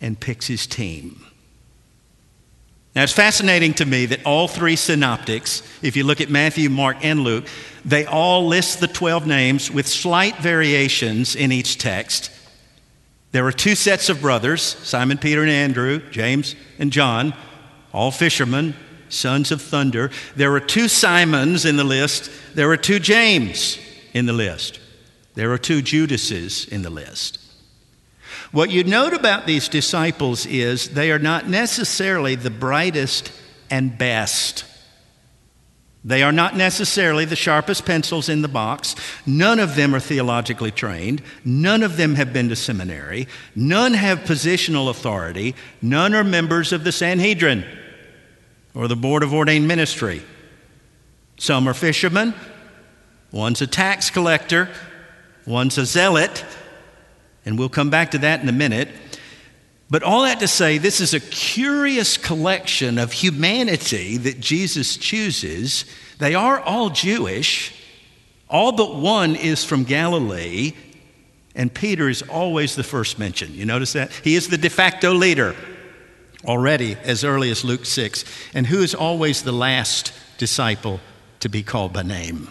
and 0.00 0.20
picks 0.20 0.46
his 0.46 0.68
team. 0.68 1.20
Now, 2.94 3.02
it's 3.02 3.12
fascinating 3.12 3.74
to 3.74 3.84
me 3.84 4.06
that 4.06 4.24
all 4.24 4.46
three 4.46 4.76
synoptics, 4.76 5.64
if 5.82 5.96
you 5.96 6.04
look 6.04 6.20
at 6.20 6.30
Matthew, 6.30 6.70
Mark, 6.70 6.98
and 7.04 7.24
Luke, 7.24 7.44
they 7.84 8.06
all 8.06 8.46
list 8.46 8.78
the 8.78 8.86
12 8.86 9.26
names 9.26 9.68
with 9.68 9.88
slight 9.88 10.36
variations 10.36 11.34
in 11.34 11.50
each 11.50 11.76
text. 11.76 12.30
There 13.32 13.42
were 13.42 13.50
two 13.50 13.74
sets 13.74 14.08
of 14.08 14.20
brothers 14.20 14.62
Simon, 14.62 15.18
Peter, 15.18 15.42
and 15.42 15.50
Andrew, 15.50 16.08
James, 16.12 16.54
and 16.78 16.92
John, 16.92 17.34
all 17.92 18.12
fishermen, 18.12 18.76
sons 19.08 19.50
of 19.50 19.60
thunder. 19.60 20.12
There 20.36 20.52
were 20.52 20.60
two 20.60 20.86
Simons 20.86 21.64
in 21.64 21.76
the 21.76 21.82
list. 21.82 22.30
There 22.54 22.68
were 22.68 22.76
two 22.76 23.00
James 23.00 23.76
in 24.14 24.26
the 24.26 24.32
list. 24.32 24.78
There 25.34 25.50
are 25.50 25.58
two 25.58 25.82
Judases 25.82 26.64
in 26.66 26.82
the 26.82 26.90
list. 26.90 27.41
What 28.50 28.70
you 28.70 28.84
note 28.84 29.12
about 29.12 29.46
these 29.46 29.68
disciples 29.68 30.46
is 30.46 30.90
they 30.90 31.10
are 31.10 31.18
not 31.18 31.48
necessarily 31.48 32.34
the 32.34 32.50
brightest 32.50 33.32
and 33.70 33.96
best. 33.96 34.64
They 36.04 36.22
are 36.24 36.32
not 36.32 36.56
necessarily 36.56 37.24
the 37.24 37.36
sharpest 37.36 37.86
pencils 37.86 38.28
in 38.28 38.42
the 38.42 38.48
box. 38.48 38.96
None 39.24 39.60
of 39.60 39.76
them 39.76 39.94
are 39.94 40.00
theologically 40.00 40.72
trained. 40.72 41.22
None 41.44 41.84
of 41.84 41.96
them 41.96 42.16
have 42.16 42.32
been 42.32 42.48
to 42.48 42.56
seminary. 42.56 43.28
None 43.54 43.94
have 43.94 44.20
positional 44.20 44.90
authority. 44.90 45.54
None 45.80 46.12
are 46.14 46.24
members 46.24 46.72
of 46.72 46.82
the 46.82 46.90
Sanhedrin 46.90 47.64
or 48.74 48.88
the 48.88 48.96
Board 48.96 49.22
of 49.22 49.32
Ordained 49.32 49.68
Ministry. 49.68 50.22
Some 51.38 51.68
are 51.68 51.74
fishermen. 51.74 52.34
One's 53.30 53.62
a 53.62 53.66
tax 53.66 54.10
collector. 54.10 54.68
One's 55.46 55.78
a 55.78 55.86
zealot. 55.86 56.44
And 57.44 57.58
we'll 57.58 57.68
come 57.68 57.90
back 57.90 58.12
to 58.12 58.18
that 58.18 58.40
in 58.40 58.48
a 58.48 58.52
minute. 58.52 58.88
But 59.90 60.02
all 60.02 60.22
that 60.22 60.40
to 60.40 60.48
say, 60.48 60.78
this 60.78 61.00
is 61.00 61.12
a 61.12 61.20
curious 61.20 62.16
collection 62.16 62.98
of 62.98 63.12
humanity 63.12 64.16
that 64.16 64.40
Jesus 64.40 64.96
chooses. 64.96 65.84
They 66.18 66.34
are 66.34 66.60
all 66.60 66.88
Jewish, 66.88 67.74
all 68.48 68.72
but 68.72 68.96
one 68.96 69.36
is 69.36 69.64
from 69.64 69.84
Galilee, 69.84 70.72
and 71.54 71.72
Peter 71.72 72.08
is 72.08 72.22
always 72.22 72.74
the 72.74 72.82
first 72.82 73.18
mention. 73.18 73.54
You 73.54 73.66
notice 73.66 73.92
that? 73.92 74.12
He 74.24 74.34
is 74.34 74.48
the 74.48 74.56
de 74.56 74.70
facto 74.70 75.12
leader 75.12 75.54
already 76.44 76.96
as 77.02 77.24
early 77.24 77.50
as 77.50 77.64
Luke 77.64 77.84
6. 77.84 78.24
And 78.54 78.66
who 78.66 78.82
is 78.82 78.94
always 78.94 79.42
the 79.42 79.52
last 79.52 80.12
disciple 80.38 81.00
to 81.40 81.48
be 81.48 81.62
called 81.62 81.92
by 81.92 82.02
name? 82.02 82.48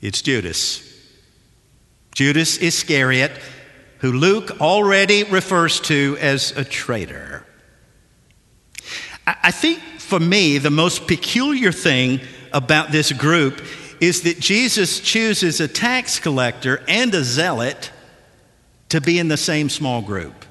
It's 0.00 0.22
Judas. 0.22 0.84
Judas 2.14 2.58
Iscariot 2.58 3.32
who 4.00 4.12
Luke 4.12 4.60
already 4.60 5.24
refers 5.24 5.80
to 5.80 6.16
as 6.20 6.52
a 6.52 6.64
traitor. 6.64 7.44
I 9.26 9.50
think 9.50 9.80
for 9.98 10.18
me, 10.18 10.58
the 10.58 10.70
most 10.70 11.06
peculiar 11.06 11.72
thing 11.72 12.20
about 12.52 12.92
this 12.92 13.12
group 13.12 13.60
is 14.00 14.22
that 14.22 14.38
Jesus 14.40 15.00
chooses 15.00 15.60
a 15.60 15.68
tax 15.68 16.18
collector 16.18 16.82
and 16.88 17.14
a 17.14 17.24
zealot 17.24 17.90
to 18.88 19.00
be 19.00 19.18
in 19.18 19.28
the 19.28 19.36
same 19.36 19.68
small 19.68 20.00
group. 20.00 20.46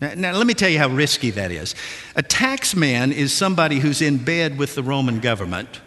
Now, 0.00 0.12
now, 0.14 0.32
let 0.36 0.46
me 0.46 0.54
tell 0.54 0.68
you 0.68 0.78
how 0.78 0.88
risky 0.88 1.30
that 1.30 1.50
is. 1.50 1.74
A 2.14 2.22
tax 2.22 2.76
man 2.76 3.10
is 3.10 3.32
somebody 3.32 3.78
who's 3.78 4.02
in 4.02 4.18
bed 4.18 4.58
with 4.58 4.74
the 4.74 4.82
Roman 4.82 5.18
government, 5.20 5.80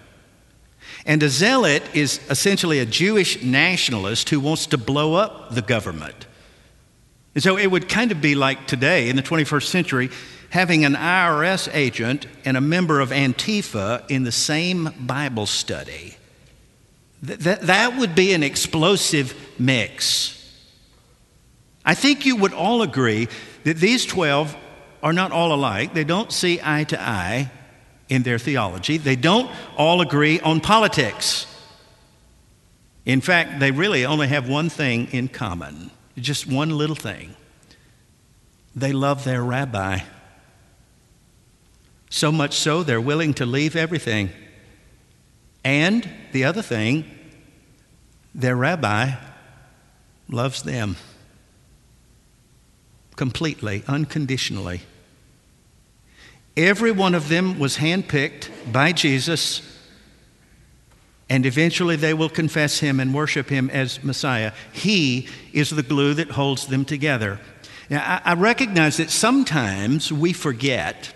and 1.05 1.21
a 1.23 1.29
zealot 1.29 1.83
is 1.93 2.19
essentially 2.29 2.79
a 2.79 2.85
Jewish 2.85 3.41
nationalist 3.43 4.29
who 4.29 4.39
wants 4.39 4.65
to 4.67 4.77
blow 4.77 5.13
up 5.13 5.53
the 5.53 5.61
government. 5.61 6.25
And 7.33 7.43
so 7.43 7.57
it 7.57 7.67
would 7.67 7.87
kind 7.87 8.11
of 8.11 8.21
be 8.21 8.35
like 8.35 8.67
today 8.67 9.09
in 9.09 9.15
the 9.15 9.23
21st 9.23 9.67
century 9.67 10.09
having 10.49 10.83
an 10.83 10.95
IRS 10.95 11.69
agent 11.73 12.27
and 12.43 12.57
a 12.57 12.61
member 12.61 12.99
of 12.99 13.11
Antifa 13.11 14.03
in 14.09 14.23
the 14.23 14.31
same 14.31 14.89
Bible 14.99 15.45
study. 15.45 16.15
That, 17.23 17.61
that 17.61 17.97
would 17.97 18.15
be 18.15 18.33
an 18.33 18.43
explosive 18.43 19.33
mix. 19.57 20.37
I 21.85 21.93
think 21.93 22.25
you 22.25 22.35
would 22.35 22.53
all 22.53 22.81
agree 22.81 23.29
that 23.63 23.77
these 23.77 24.05
12 24.05 24.57
are 25.01 25.13
not 25.13 25.31
all 25.31 25.53
alike. 25.53 25.93
They 25.93 26.03
don't 26.03 26.31
see 26.31 26.59
eye 26.61 26.83
to 26.85 27.01
eye 27.01 27.49
in 28.09 28.23
their 28.23 28.37
theology, 28.37 28.97
they 28.97 29.15
don't 29.15 29.49
all 29.77 30.01
agree 30.01 30.41
on 30.41 30.59
politics. 30.59 31.47
In 33.05 33.21
fact, 33.21 33.61
they 33.61 33.71
really 33.71 34.05
only 34.05 34.27
have 34.27 34.49
one 34.49 34.67
thing 34.67 35.07
in 35.13 35.29
common 35.29 35.91
just 36.17 36.47
one 36.47 36.69
little 36.69 36.95
thing. 36.95 37.35
They 38.75 38.91
love 38.91 39.23
their 39.23 39.43
rabbi. 39.43 39.99
So 42.09 42.31
much 42.31 42.53
so, 42.53 42.83
they're 42.83 43.01
willing 43.01 43.33
to 43.35 43.45
leave 43.45 43.75
everything. 43.75 44.29
And 45.63 46.09
the 46.31 46.43
other 46.43 46.61
thing, 46.61 47.05
their 48.33 48.55
rabbi 48.55 49.11
loves 50.29 50.63
them 50.63 50.95
completely, 53.15 53.83
unconditionally. 53.87 54.81
Every 56.57 56.91
one 56.91 57.15
of 57.15 57.29
them 57.29 57.59
was 57.59 57.77
handpicked 57.77 58.49
by 58.71 58.91
Jesus 58.91 59.61
and 61.31 61.45
eventually 61.45 61.95
they 61.95 62.13
will 62.13 62.27
confess 62.27 62.79
him 62.79 62.99
and 62.99 63.13
worship 63.13 63.47
him 63.47 63.69
as 63.69 64.03
Messiah. 64.03 64.51
He 64.73 65.29
is 65.53 65.69
the 65.69 65.81
glue 65.81 66.13
that 66.15 66.31
holds 66.31 66.67
them 66.67 66.83
together. 66.83 67.39
Now, 67.89 68.21
I, 68.25 68.31
I 68.31 68.33
recognize 68.33 68.97
that 68.97 69.09
sometimes 69.09 70.11
we 70.11 70.33
forget 70.33 71.13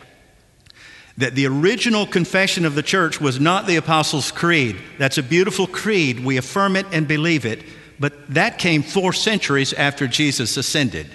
that 1.17 1.35
the 1.35 1.47
original 1.47 2.05
confession 2.05 2.63
of 2.63 2.75
the 2.75 2.81
church 2.81 3.19
was 3.19 3.41
not 3.41 3.67
the 3.67 3.75
Apostles' 3.75 4.31
Creed. 4.31 4.77
That's 4.97 5.17
a 5.17 5.23
beautiful 5.23 5.67
creed. 5.67 6.23
We 6.23 6.37
affirm 6.37 6.77
it 6.77 6.85
and 6.93 7.09
believe 7.09 7.45
it. 7.45 7.65
But 7.99 8.33
that 8.35 8.57
came 8.57 8.83
four 8.83 9.11
centuries 9.11 9.73
after 9.73 10.07
Jesus 10.07 10.55
ascended. 10.55 11.07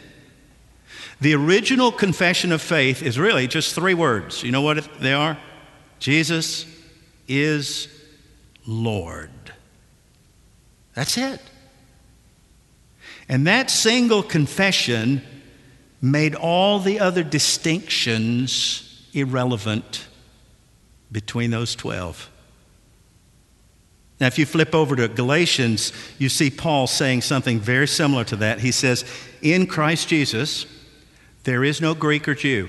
The 1.23 1.35
original 1.35 1.90
confession 1.90 2.52
of 2.52 2.61
faith 2.61 3.02
is 3.02 3.19
really 3.19 3.47
just 3.47 3.75
three 3.75 3.95
words. 3.95 4.42
You 4.42 4.52
know 4.52 4.61
what 4.61 5.00
they 5.00 5.14
are? 5.14 5.38
Jesus 6.00 6.66
is 7.28 7.88
Lord. 8.71 9.31
That's 10.95 11.19
it. 11.19 11.41
And 13.29 13.47
that 13.47 13.71
single 13.71 14.23
confession 14.23 15.23
made 16.00 16.35
all 16.35 16.79
the 16.79 17.00
other 17.00 17.23
distinctions 17.23 19.09
irrelevant 19.12 20.07
between 21.11 21.50
those 21.50 21.75
12. 21.75 22.31
Now, 24.21 24.27
if 24.27 24.39
you 24.39 24.47
flip 24.47 24.75
over 24.75 24.95
to 24.97 25.09
Galatians, 25.09 25.93
you 26.19 26.29
see 26.29 26.50
Paul 26.50 26.87
saying 26.87 27.23
something 27.23 27.59
very 27.59 27.89
similar 27.89 28.23
to 28.25 28.37
that. 28.37 28.61
He 28.61 28.71
says, 28.71 29.05
In 29.43 29.67
Christ 29.67 30.09
Jesus, 30.09 30.67
there 31.45 31.65
is 31.65 31.81
no 31.81 31.95
Greek 31.95 32.29
or 32.29 32.35
Jew. 32.35 32.69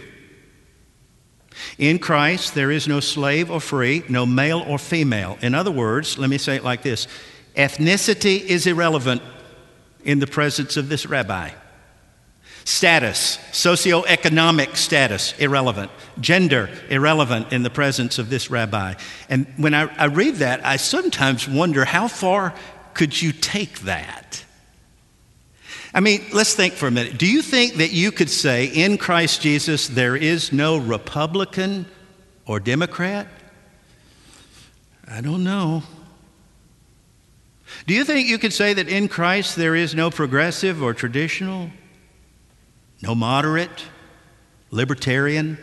In 1.78 2.00
Christ, 2.00 2.56
there 2.56 2.72
is 2.72 2.88
no 2.88 3.00
slave 3.00 3.52
or 3.52 3.60
free, 3.60 4.04
no 4.10 4.26
male 4.26 4.64
or 4.68 4.78
female. 4.78 5.38
In 5.42 5.54
other 5.54 5.72
words, 5.72 6.18
let 6.18 6.30
me 6.30 6.38
say 6.38 6.56
it 6.56 6.64
like 6.64 6.82
this 6.82 7.08
ethnicity 7.56 8.42
is 8.42 8.66
irrelevant 8.68 9.22
in 10.04 10.20
the 10.20 10.28
presence 10.28 10.78
of 10.78 10.90
this 10.90 11.06
rabbi. 11.06 11.52
Status, 12.64 13.38
socioeconomic 13.52 14.76
status, 14.76 15.34
irrelevant. 15.40 15.92
Gender, 16.20 16.70
irrelevant 16.90 17.52
in 17.52 17.64
the 17.64 17.70
presence 17.70 18.20
of 18.20 18.30
this 18.30 18.52
rabbi. 18.52 18.94
And 19.30 19.48
when 19.58 19.74
I, 19.74 19.94
I 19.98 20.06
read 20.06 20.36
that, 20.36 20.66
I 20.66 20.78
sometimes 20.78 21.48
wonder 21.48 21.86
how 21.86 22.08
far 22.08 22.54
could 22.94 23.20
you 23.20 23.32
take 23.32 23.80
that? 23.80 24.46
I 25.94 26.00
mean, 26.00 26.22
let's 26.34 26.54
think 26.54 26.74
for 26.74 26.88
a 26.88 26.92
minute. 26.92 27.18
Do 27.18 27.28
you 27.28 27.42
think 27.42 27.76
that 27.76 27.92
you 27.92 28.12
could 28.12 28.30
say 28.30 28.66
in 28.66 28.98
Christ 28.98 29.42
Jesus 29.42 29.88
there 29.88 30.16
is 30.16 30.54
no 30.54 30.78
Republican 30.78 31.86
or 32.46 32.60
Democrat? 32.60 33.28
I 35.08 35.22
don't 35.22 35.44
know. 35.44 35.84
Do 37.88 37.94
you 37.94 38.06
think 38.06 38.28
you 38.28 38.38
could 38.38 38.54
say 38.54 38.74
that 38.74 38.88
in 38.88 39.08
Christ 39.08 39.56
there 39.56 39.76
is 39.76 39.94
no 39.94 40.10
progressive 40.10 40.82
or 40.82 40.94
traditional? 40.94 41.70
no 43.02 43.16
moderate, 43.16 43.86
libertarian. 44.70 45.58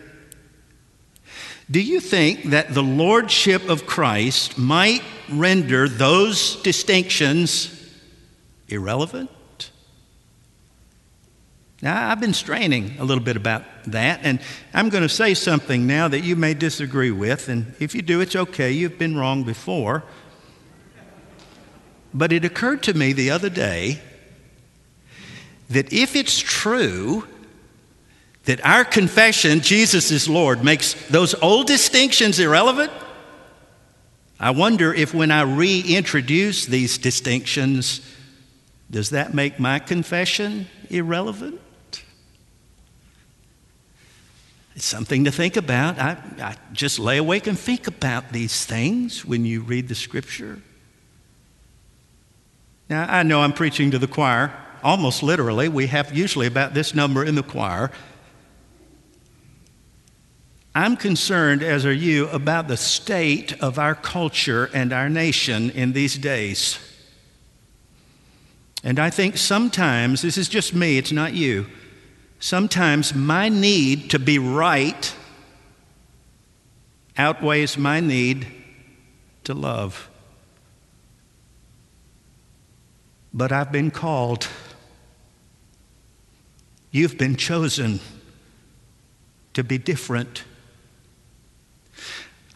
Do 1.71 1.81
you 1.81 2.01
think 2.01 2.45
that 2.45 2.75
the 2.75 2.83
lordship 2.83 3.69
of 3.69 3.87
Christ 3.87 4.59
might 4.59 5.03
render 5.31 5.89
those 5.89 6.57
distinctions 6.63 7.75
irrelevant? 8.69 9.31
Now, 11.81 12.11
I've 12.11 12.21
been 12.21 12.35
straining 12.35 12.97
a 12.99 13.05
little 13.05 13.23
bit 13.23 13.37
about 13.37 13.63
that, 13.87 14.21
and 14.25 14.41
I'm 14.75 14.89
going 14.89 15.05
to 15.05 15.09
say 15.09 15.35
something 15.35 15.87
now 15.87 16.09
that 16.09 16.21
you 16.21 16.35
may 16.35 16.55
disagree 16.55 17.13
with, 17.13 17.49
and 17.49 17.73
if 17.79 17.95
you 17.95 18.03
do, 18.03 18.21
it's 18.21 18.35
okay. 18.35 18.73
You've 18.73 18.99
been 18.99 19.17
wrong 19.17 19.45
before. 19.45 20.03
But 22.13 22.33
it 22.33 22.45
occurred 22.45 22.83
to 22.85 22.95
me 22.95 23.13
the 23.13 23.31
other 23.31 23.49
day 23.49 24.01
that 25.71 25.93
if 25.93 26.17
it's 26.17 26.39
true 26.39 27.25
that 28.45 28.65
our 28.65 28.85
confession, 28.85 29.61
Jesus 29.61 30.11
is 30.11 30.29
Lord, 30.29 30.65
makes 30.65 30.95
those 31.09 31.35
old 31.35 31.67
distinctions 31.67 32.41
irrelevant, 32.41 32.91
I 34.41 34.51
wonder 34.51 34.93
if 34.93 35.13
when 35.13 35.31
I 35.31 35.43
reintroduce 35.43 36.67
these 36.67 36.99
distinctions, 36.99 38.01
does 38.91 39.11
that 39.11 39.35
make 39.35 39.61
my 39.61 39.79
confession 39.79 40.67
irrelevant? 40.89 41.61
It's 44.79 44.87
something 44.87 45.25
to 45.25 45.33
think 45.33 45.57
about. 45.57 45.99
I, 45.99 46.17
I, 46.41 46.55
just 46.73 47.01
lay 47.01 47.17
awake 47.17 47.49
and 47.49 47.59
think 47.59 47.89
about 47.89 48.33
these 48.33 48.65
things 48.65 49.25
when 49.25 49.45
you 49.45 49.61
read 49.61 49.89
the 49.89 49.97
scripture. 49.97 50.63
Now, 52.89 53.05
I 53.13 53.25
know 53.25 53.41
I'm 53.41 53.53
preaching 53.53 53.91
to 53.91 53.99
the 53.99 54.07
choir, 54.07 54.53
almost 54.85 55.25
literally. 55.25 55.69
We 55.69 55.89
have 55.89 56.17
usually 56.17 56.47
about 56.47 56.75
this 56.75 56.95
number 56.95 57.25
in 57.25 57.35
the 57.35 57.43
choir. 57.43 57.91
I'm 60.77 60.97
concerned, 60.97 61.65
as 61.65 61.85
are 61.85 61.93
you, 61.93 62.29
about 62.29 62.69
the 62.69 62.77
state 62.77 63.61
of 63.61 63.81
our 63.81 63.97
culture 63.97 64.71
and 64.73 64.93
our 64.93 65.09
nation 65.09 65.71
in 65.71 65.93
these 65.93 66.17
days. 66.17 66.79
And 68.85 69.01
I 69.01 69.11
think 69.11 69.39
sometimes, 69.39 70.23
this 70.23 70.39
is 70.39 70.49
just 70.49 70.73
me, 70.73 70.99
it's 70.99 71.11
not 71.11 71.35
you, 71.35 71.67
sometimes 72.39 73.15
my 73.15 73.49
need 73.49 74.11
to 74.11 74.19
be 74.19 74.39
right 74.39 75.15
outweighs 77.17 77.77
my 77.77 78.01
need 78.01 78.47
to 79.45 79.55
love. 79.55 80.09
But 83.35 83.53
I've 83.53 83.73
been 83.73 83.91
called. 83.91 84.47
You've 86.91 87.19
been 87.19 87.37
chosen 87.37 88.01
to 89.53 89.65
be 89.65 89.79
different. 89.79 90.45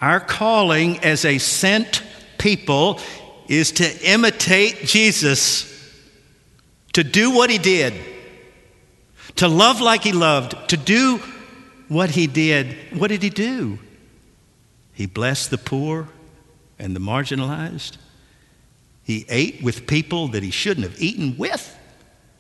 Our 0.01 0.21
calling 0.21 0.99
as 1.01 1.25
a 1.25 1.39
sent 1.39 2.03
people 2.39 3.01
is 3.49 3.73
to 3.73 4.11
imitate 4.11 4.85
Jesus, 4.85 5.69
to 6.93 7.05
do 7.05 7.31
what 7.31 7.51
he 7.51 7.59
did, 7.59 7.93
to 9.37 9.49
love 9.49 9.81
like 9.81 10.03
he 10.03 10.13
loved, 10.13 10.69
to 10.71 10.77
do 10.77 11.21
what 11.89 12.11
he 12.11 12.27
did. 12.27 12.99
What 12.99 13.09
did 13.09 13.23
he 13.23 13.31
do? 13.31 13.79
He 14.93 15.07
blessed 15.07 15.51
the 15.51 15.59
poor 15.59 16.09
and 16.79 16.95
the 16.95 17.01
marginalized. 17.01 17.97
He 19.05 19.27
ate 19.29 19.63
with 19.63 19.87
people 19.87 20.29
that 20.29 20.43
he 20.43 20.51
shouldn't 20.51 20.87
have 20.87 21.01
eaten 21.01 21.37
with 21.37 21.77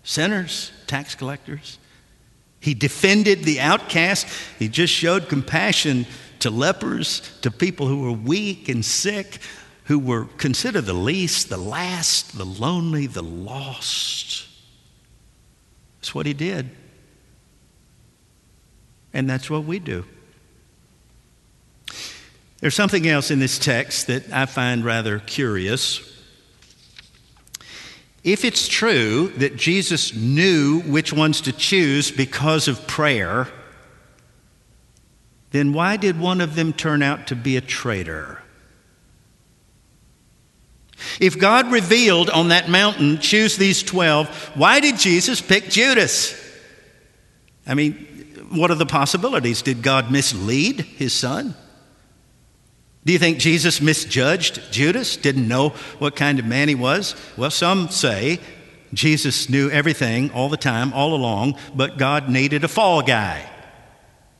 sinners, 0.05 0.73
tax 0.87 1.15
collectors. 1.15 1.79
He 2.61 2.75
defended 2.75 3.45
the 3.45 3.61
outcast. 3.61 4.27
He 4.59 4.69
just 4.69 4.93
showed 4.93 5.29
compassion 5.29 6.07
to 6.41 6.51
lepers, 6.51 7.21
to 7.43 7.51
people 7.51 7.87
who 7.87 8.03
were 8.03 8.13
weak 8.13 8.69
and 8.69 8.85
sick, 8.85 9.38
who 9.85 9.99
were 9.99 10.27
considered 10.38 10.83
the 10.83 10.93
least, 10.93 11.49
the 11.49 11.57
last, 11.57 12.37
the 12.37 12.47
lonely, 12.47 13.07
the 13.07 13.23
lost. 13.23 14.47
That's 16.01 16.14
what 16.14 16.27
he 16.27 16.33
did. 16.33 16.71
And 19.12 19.29
that's 19.29 19.51
what 19.51 19.64
we 19.64 19.79
do. 19.79 20.05
There's 22.61 22.75
something 22.75 23.09
else 23.09 23.31
in 23.31 23.40
this 23.40 23.59
text 23.59 24.07
that 24.07 24.33
I 24.33 24.46
find 24.46 24.85
rather 24.85 25.18
curious. 25.18 26.09
If 28.22 28.44
it's 28.44 28.68
true 28.68 29.29
that 29.38 29.57
Jesus 29.57 30.14
knew 30.14 30.81
which 30.83 31.12
ones 31.12 31.40
to 31.42 31.53
choose 31.53 32.12
because 32.12 32.68
of 32.68 32.87
prayer, 32.87 33.48
then 35.51 35.72
why 35.72 35.96
did 35.96 36.20
one 36.20 36.40
of 36.40 36.55
them 36.55 36.72
turn 36.72 37.03
out 37.03 37.27
to 37.27 37.37
be 37.37 37.57
a 37.57 37.61
traitor? 37.61 38.40
If 41.20 41.38
God 41.38 41.72
revealed 41.72 42.31
on 42.31 42.48
that 42.48 42.68
mountain, 42.68 43.18
choose 43.18 43.57
these 43.57 43.83
12, 43.83 44.53
why 44.55 44.79
did 44.79 44.98
Jesus 44.98 45.40
pick 45.40 45.68
Judas? 45.68 46.33
I 47.66 47.75
mean, 47.75 48.07
what 48.53 48.71
are 48.71 48.77
the 48.77 48.87
possibilities? 48.87 49.62
Did 49.62 49.83
God 49.83 50.11
mislead 50.11 50.81
his 50.81 51.12
son? 51.12 51.55
Do 53.05 53.12
you 53.12 53.19
think 53.19 53.38
Jesus 53.38 53.81
misjudged 53.81 54.73
Judas? 54.73 55.17
Didn't 55.17 55.49
know 55.49 55.71
what 55.99 56.15
kind 56.15 56.38
of 56.38 56.45
man 56.45 56.69
he 56.69 56.75
was? 56.75 57.17
Well, 57.37 57.51
some 57.51 57.88
say 57.88 58.38
Jesus 58.95 59.49
knew 59.49 59.71
everything 59.71 60.31
all 60.31 60.49
the 60.49 60.57
time, 60.57 60.93
all 60.93 61.15
along, 61.15 61.59
but 61.75 61.99
God 61.99 62.29
needed 62.29 62.62
a 62.62 62.69
fall 62.69 63.03
guy. 63.03 63.49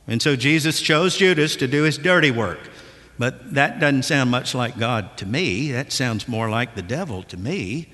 And 0.07 0.21
so 0.21 0.35
Jesus 0.35 0.81
chose 0.81 1.17
Judas 1.17 1.55
to 1.57 1.67
do 1.67 1.83
his 1.83 1.97
dirty 1.97 2.31
work. 2.31 2.59
But 3.17 3.53
that 3.53 3.79
doesn't 3.79 4.03
sound 4.03 4.31
much 4.31 4.55
like 4.55 4.77
God 4.77 5.17
to 5.17 5.25
me. 5.25 5.71
That 5.71 5.91
sounds 5.91 6.27
more 6.27 6.49
like 6.49 6.75
the 6.75 6.81
devil 6.81 7.23
to 7.23 7.37
me. 7.37 7.89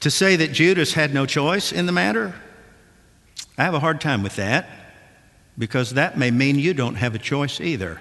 To 0.00 0.10
say 0.10 0.36
that 0.36 0.52
Judas 0.52 0.94
had 0.94 1.14
no 1.14 1.26
choice 1.26 1.72
in 1.72 1.86
the 1.86 1.92
matter, 1.92 2.34
I 3.58 3.64
have 3.64 3.74
a 3.74 3.80
hard 3.80 4.00
time 4.00 4.22
with 4.22 4.36
that 4.36 4.68
because 5.58 5.90
that 5.90 6.16
may 6.16 6.30
mean 6.30 6.58
you 6.58 6.74
don't 6.74 6.94
have 6.94 7.14
a 7.14 7.18
choice 7.18 7.60
either. 7.60 8.00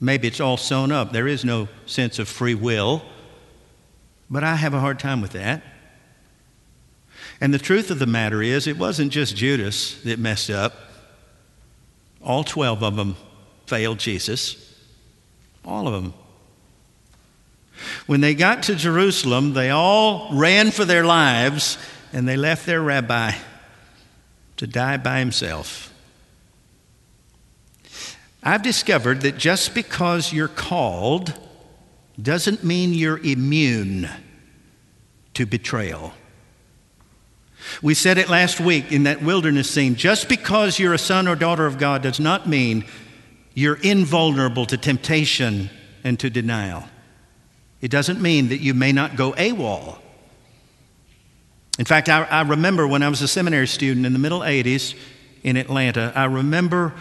Maybe 0.00 0.28
it's 0.28 0.40
all 0.40 0.56
sewn 0.56 0.92
up. 0.92 1.12
There 1.12 1.28
is 1.28 1.44
no 1.44 1.68
sense 1.86 2.18
of 2.18 2.28
free 2.28 2.54
will, 2.54 3.02
but 4.30 4.44
I 4.44 4.56
have 4.56 4.74
a 4.74 4.80
hard 4.80 4.98
time 4.98 5.20
with 5.20 5.32
that. 5.32 5.62
And 7.40 7.52
the 7.52 7.58
truth 7.58 7.90
of 7.90 7.98
the 7.98 8.06
matter 8.06 8.42
is, 8.42 8.66
it 8.66 8.78
wasn't 8.78 9.12
just 9.12 9.36
Judas 9.36 10.00
that 10.02 10.18
messed 10.18 10.50
up. 10.50 10.74
All 12.22 12.44
12 12.44 12.82
of 12.82 12.96
them 12.96 13.16
failed 13.66 13.98
Jesus. 13.98 14.74
All 15.64 15.86
of 15.86 16.02
them. 16.02 16.14
When 18.06 18.20
they 18.20 18.34
got 18.34 18.64
to 18.64 18.74
Jerusalem, 18.74 19.52
they 19.52 19.70
all 19.70 20.30
ran 20.32 20.70
for 20.70 20.84
their 20.84 21.04
lives 21.04 21.78
and 22.12 22.26
they 22.26 22.36
left 22.36 22.66
their 22.66 22.80
rabbi 22.80 23.32
to 24.58 24.66
die 24.66 24.96
by 24.96 25.18
himself. 25.18 25.92
I've 28.42 28.62
discovered 28.62 29.22
that 29.22 29.38
just 29.38 29.74
because 29.74 30.32
you're 30.32 30.48
called 30.48 31.32
doesn't 32.20 32.64
mean 32.64 32.92
you're 32.92 33.18
immune 33.18 34.08
to 35.34 35.46
betrayal. 35.46 36.12
We 37.82 37.94
said 37.94 38.18
it 38.18 38.28
last 38.28 38.60
week 38.60 38.92
in 38.92 39.04
that 39.04 39.22
wilderness 39.22 39.70
scene. 39.70 39.94
Just 39.94 40.28
because 40.28 40.78
you're 40.78 40.94
a 40.94 40.98
son 40.98 41.28
or 41.28 41.36
daughter 41.36 41.66
of 41.66 41.78
God 41.78 42.02
does 42.02 42.18
not 42.20 42.48
mean 42.48 42.84
you're 43.54 43.78
invulnerable 43.82 44.66
to 44.66 44.76
temptation 44.76 45.70
and 46.04 46.18
to 46.20 46.30
denial. 46.30 46.84
It 47.80 47.90
doesn't 47.90 48.20
mean 48.20 48.48
that 48.48 48.60
you 48.60 48.74
may 48.74 48.92
not 48.92 49.16
go 49.16 49.32
AWOL. 49.32 49.98
In 51.78 51.84
fact, 51.84 52.08
I, 52.08 52.24
I 52.24 52.42
remember 52.42 52.86
when 52.86 53.02
I 53.02 53.08
was 53.08 53.22
a 53.22 53.28
seminary 53.28 53.68
student 53.68 54.04
in 54.04 54.12
the 54.12 54.18
middle 54.18 54.40
80s 54.40 54.94
in 55.44 55.56
Atlanta, 55.56 56.12
I 56.14 56.24
remember 56.24 56.92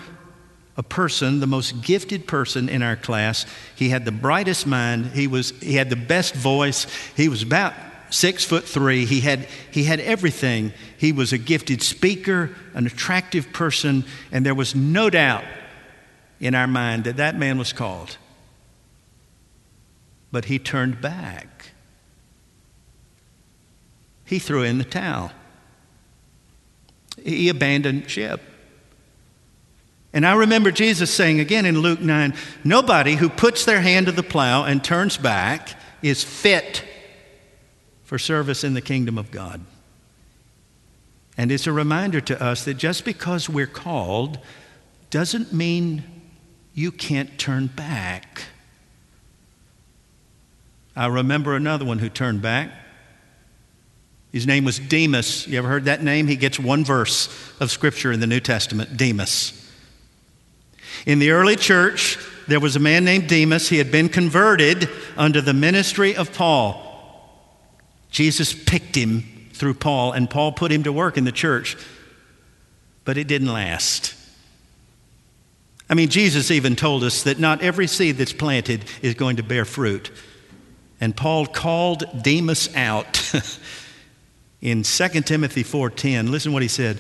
a 0.78 0.84
person, 0.84 1.40
the 1.40 1.48
most 1.48 1.82
gifted 1.82 2.28
person 2.28 2.70
in 2.70 2.84
our 2.84 2.96
class. 2.96 3.48
He 3.76 3.90
had 3.90 4.06
the 4.06 4.12
brightest 4.12 4.68
mind. 4.68 5.08
He, 5.08 5.26
was, 5.26 5.52
he 5.60 5.74
had 5.74 5.90
the 5.90 5.96
best 5.96 6.36
voice. 6.36 6.86
He 7.16 7.28
was 7.28 7.42
about 7.42 7.74
six 8.12 8.46
foot 8.46 8.64
three. 8.64 9.06
He 9.06 9.22
had, 9.22 9.48
he 9.72 9.84
had 9.84 10.00
everything. 10.00 10.72
He 10.98 11.12
was 11.12 11.34
a 11.34 11.40
gifted 11.40 11.82
speaker, 11.82 12.56
an 12.76 12.86
attractive 12.86 13.52
person, 13.52 14.06
and 14.32 14.46
there 14.46 14.56
was 14.56 14.76
no 14.76 15.10
doubt 15.10 15.44
in 16.40 16.54
our 16.54 16.68
mind 16.68 17.06
that 17.06 17.18
that 17.18 17.36
man 17.36 17.58
was 17.58 17.74
called. 17.74 18.18
But 20.32 20.46
he 20.46 20.60
turned 20.60 21.02
back. 21.02 21.57
He 24.28 24.40
threw 24.40 24.64
in 24.64 24.78
the 24.78 24.84
towel. 24.84 25.32
He 27.24 27.48
abandoned 27.48 28.10
ship. 28.10 28.42
And 30.12 30.26
I 30.26 30.36
remember 30.36 30.70
Jesus 30.70 31.14
saying 31.14 31.40
again 31.40 31.66
in 31.66 31.80
Luke 31.80 32.02
9 32.02 32.34
nobody 32.64 33.16
who 33.16 33.30
puts 33.30 33.64
their 33.64 33.82
hand 33.82 34.08
to 34.08 34.12
the 34.12 34.24
plow 34.24 34.66
and 34.66 34.84
turns 34.84 35.18
back 35.18 35.70
is 36.02 36.24
fit 36.24 36.84
for 38.04 38.20
service 38.20 38.64
in 38.64 38.74
the 38.74 38.82
kingdom 38.82 39.18
of 39.18 39.32
God. 39.32 39.62
And 41.38 41.52
it's 41.52 41.68
a 41.68 41.72
reminder 41.72 42.20
to 42.20 42.44
us 42.44 42.66
that 42.66 42.74
just 42.76 43.06
because 43.06 43.48
we're 43.48 43.66
called 43.66 44.40
doesn't 45.10 45.54
mean 45.54 46.04
you 46.74 46.92
can't 46.92 47.38
turn 47.38 47.68
back. 47.68 48.44
I 50.98 51.08
remember 51.08 51.56
another 51.56 51.86
one 51.86 52.00
who 52.00 52.10
turned 52.10 52.42
back. 52.42 52.72
His 54.32 54.46
name 54.46 54.66
was 54.66 54.80
Demas. 54.80 55.48
You 55.48 55.58
ever 55.58 55.68
heard 55.68 55.86
that 55.86 56.04
name? 56.04 56.28
He 56.28 56.36
gets 56.36 56.60
one 56.60 56.84
verse 56.84 57.28
of 57.60 57.72
Scripture 57.72 58.12
in 58.12 58.20
the 58.20 58.28
New 58.28 58.40
Testament 58.40 58.98
Demas. 58.98 59.54
In 61.06 61.20
the 61.20 61.32
early 61.32 61.56
church, 61.56 62.18
there 62.48 62.60
was 62.60 62.76
a 62.76 62.80
man 62.80 63.06
named 63.06 63.30
Demas. 63.30 63.70
He 63.70 63.78
had 63.78 63.92
been 63.92 64.10
converted 64.10 64.90
under 65.16 65.42
the 65.42 65.54
ministry 65.54 66.16
of 66.16 66.34
Paul. 66.34 66.84
Jesus 68.10 68.54
picked 68.54 68.96
him 68.96 69.24
through 69.54 69.76
Paul, 69.76 70.12
and 70.12 70.30
Paul 70.30 70.52
put 70.52 70.72
him 70.72 70.84
to 70.84 70.92
work 70.92 71.18
in 71.18 71.24
the 71.24 71.32
church, 71.32 71.78
but 73.06 73.18
it 73.18 73.28
didn't 73.28 73.52
last. 73.52 74.14
I 75.90 75.94
mean, 75.94 76.10
Jesus 76.10 76.52
even 76.52 76.76
told 76.76 77.04
us 77.04 77.24
that 77.24 77.40
not 77.40 77.62
every 77.62 77.88
seed 77.88 78.18
that's 78.18 78.34
planted 78.34 78.86
is 79.02 79.14
going 79.14 79.38
to 79.38 79.44
bear 79.44 79.66
fruit. 79.66 80.12
And 81.00 81.16
Paul 81.16 81.46
called 81.46 82.24
Demas 82.24 82.74
out 82.76 83.34
in 84.70 84.84
2 84.84 85.26
Timothy 85.26 85.64
4:10. 85.64 86.30
Listen 86.30 86.52
what 86.52 86.62
he 86.62 86.68
said. 86.68 87.00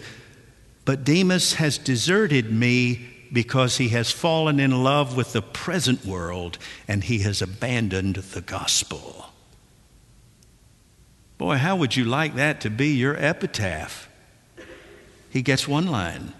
But 0.85 1.03
Demas 1.03 1.53
has 1.53 1.77
deserted 1.77 2.51
me 2.51 3.09
because 3.33 3.77
he 3.77 3.89
has 3.89 4.09
fallen 4.09 4.57
in 4.59 4.83
love 4.83 5.17
with 5.17 5.33
the 5.33 5.41
present 5.41 6.05
world 6.05 6.57
and 6.87 7.03
he 7.03 7.19
has 7.19 7.41
abandoned 7.41 8.15
the 8.15 8.39
gospel. 8.39 9.33
Boy, 11.37 11.57
how 11.57 11.75
would 11.75 11.97
you 11.97 12.05
like 12.05 12.35
that 12.35 12.61
to 12.61 12.69
be 12.69 12.95
your 12.95 13.17
epitaph? 13.17 14.07
He 15.29 15.41
gets 15.41 15.67
one 15.67 15.87
line 15.87 16.33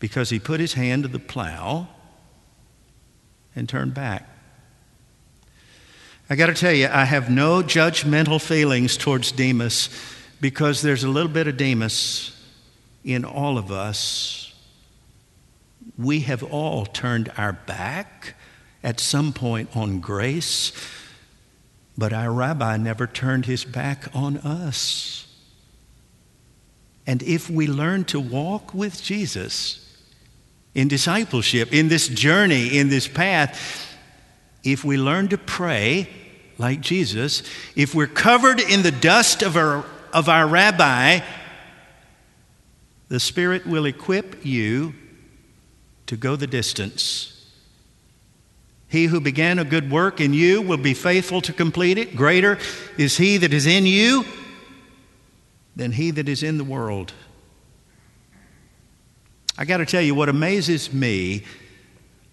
because 0.00 0.30
he 0.30 0.40
put 0.40 0.58
his 0.58 0.72
hand 0.72 1.04
to 1.04 1.08
the 1.08 1.20
plow 1.20 1.88
and 3.54 3.68
turned 3.68 3.94
back. 3.94 4.28
I 6.32 6.36
got 6.36 6.46
to 6.46 6.54
tell 6.54 6.72
you, 6.72 6.86
I 6.86 7.06
have 7.06 7.28
no 7.28 7.60
judgmental 7.60 8.40
feelings 8.40 8.96
towards 8.96 9.32
Demas 9.32 9.88
because 10.40 10.80
there's 10.80 11.02
a 11.02 11.08
little 11.08 11.30
bit 11.32 11.48
of 11.48 11.56
Demas 11.56 12.40
in 13.02 13.24
all 13.24 13.58
of 13.58 13.72
us. 13.72 14.54
We 15.98 16.20
have 16.20 16.44
all 16.44 16.86
turned 16.86 17.32
our 17.36 17.52
back 17.52 18.36
at 18.84 19.00
some 19.00 19.32
point 19.32 19.76
on 19.76 19.98
grace. 19.98 20.70
But 21.98 22.12
our 22.12 22.32
rabbi 22.32 22.76
never 22.76 23.08
turned 23.08 23.46
his 23.46 23.64
back 23.64 24.06
on 24.14 24.36
us. 24.36 25.26
And 27.08 27.24
if 27.24 27.50
we 27.50 27.66
learn 27.66 28.04
to 28.04 28.20
walk 28.20 28.72
with 28.72 29.02
Jesus 29.02 29.84
in 30.76 30.86
discipleship, 30.86 31.72
in 31.74 31.88
this 31.88 32.06
journey, 32.06 32.78
in 32.78 32.88
this 32.88 33.08
path, 33.08 33.88
if 34.62 34.84
we 34.84 34.96
learn 34.96 35.26
to 35.28 35.38
pray 35.38 36.08
like 36.60 36.80
Jesus, 36.80 37.42
if 37.74 37.94
we're 37.94 38.06
covered 38.06 38.60
in 38.60 38.82
the 38.82 38.92
dust 38.92 39.42
of 39.42 39.56
our, 39.56 39.84
of 40.12 40.28
our 40.28 40.46
rabbi, 40.46 41.20
the 43.08 43.18
Spirit 43.18 43.66
will 43.66 43.86
equip 43.86 44.44
you 44.44 44.94
to 46.06 46.16
go 46.16 46.36
the 46.36 46.46
distance 46.46 47.40
he 48.90 49.04
who 49.04 49.20
began 49.20 49.60
a 49.60 49.64
good 49.64 49.88
work 49.88 50.20
in 50.20 50.34
you 50.34 50.60
will 50.60 50.76
be 50.76 50.94
faithful 50.94 51.40
to 51.42 51.52
complete 51.52 51.96
it. 51.96 52.16
Greater 52.16 52.58
is 52.98 53.16
he 53.16 53.36
that 53.36 53.54
is 53.54 53.64
in 53.64 53.86
you 53.86 54.24
than 55.76 55.92
he 55.92 56.10
that 56.10 56.28
is 56.28 56.42
in 56.42 56.58
the 56.58 56.64
world. 56.64 57.12
I 59.56 59.64
got 59.64 59.76
to 59.76 59.86
tell 59.86 60.02
you, 60.02 60.16
what 60.16 60.28
amazes 60.28 60.92
me 60.92 61.44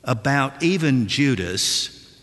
about 0.04 0.64
even 0.64 1.08
Judas 1.08 2.18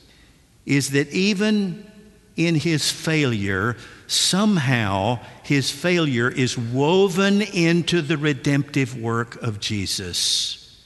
is 0.66 0.90
that 0.90 1.08
even 1.10 1.88
in 2.36 2.54
his 2.56 2.90
failure, 2.90 3.76
somehow 4.06 5.20
his 5.42 5.70
failure 5.70 6.30
is 6.30 6.58
woven 6.58 7.42
into 7.42 8.02
the 8.02 8.16
redemptive 8.16 8.98
work 9.00 9.40
of 9.42 9.60
Jesus. 9.60 10.82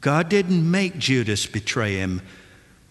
God 0.00 0.28
didn't 0.28 0.68
make 0.68 0.98
Judas 0.98 1.46
betray 1.46 1.96
him. 1.96 2.22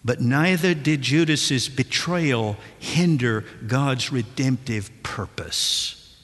But 0.04 0.20
neither 0.20 0.74
did 0.74 1.02
Judas's 1.02 1.68
betrayal 1.68 2.56
hinder 2.78 3.44
God's 3.66 4.10
redemptive 4.10 4.90
purpose. 5.02 6.16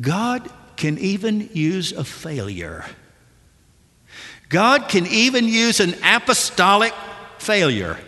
God 0.00 0.50
can 0.76 0.98
even 0.98 1.48
use 1.52 1.92
a 1.92 2.04
failure. 2.04 2.84
God 4.48 4.88
can 4.88 5.06
even 5.06 5.46
use 5.46 5.80
an 5.80 5.94
apostolic 6.04 6.92
failure 7.38 7.98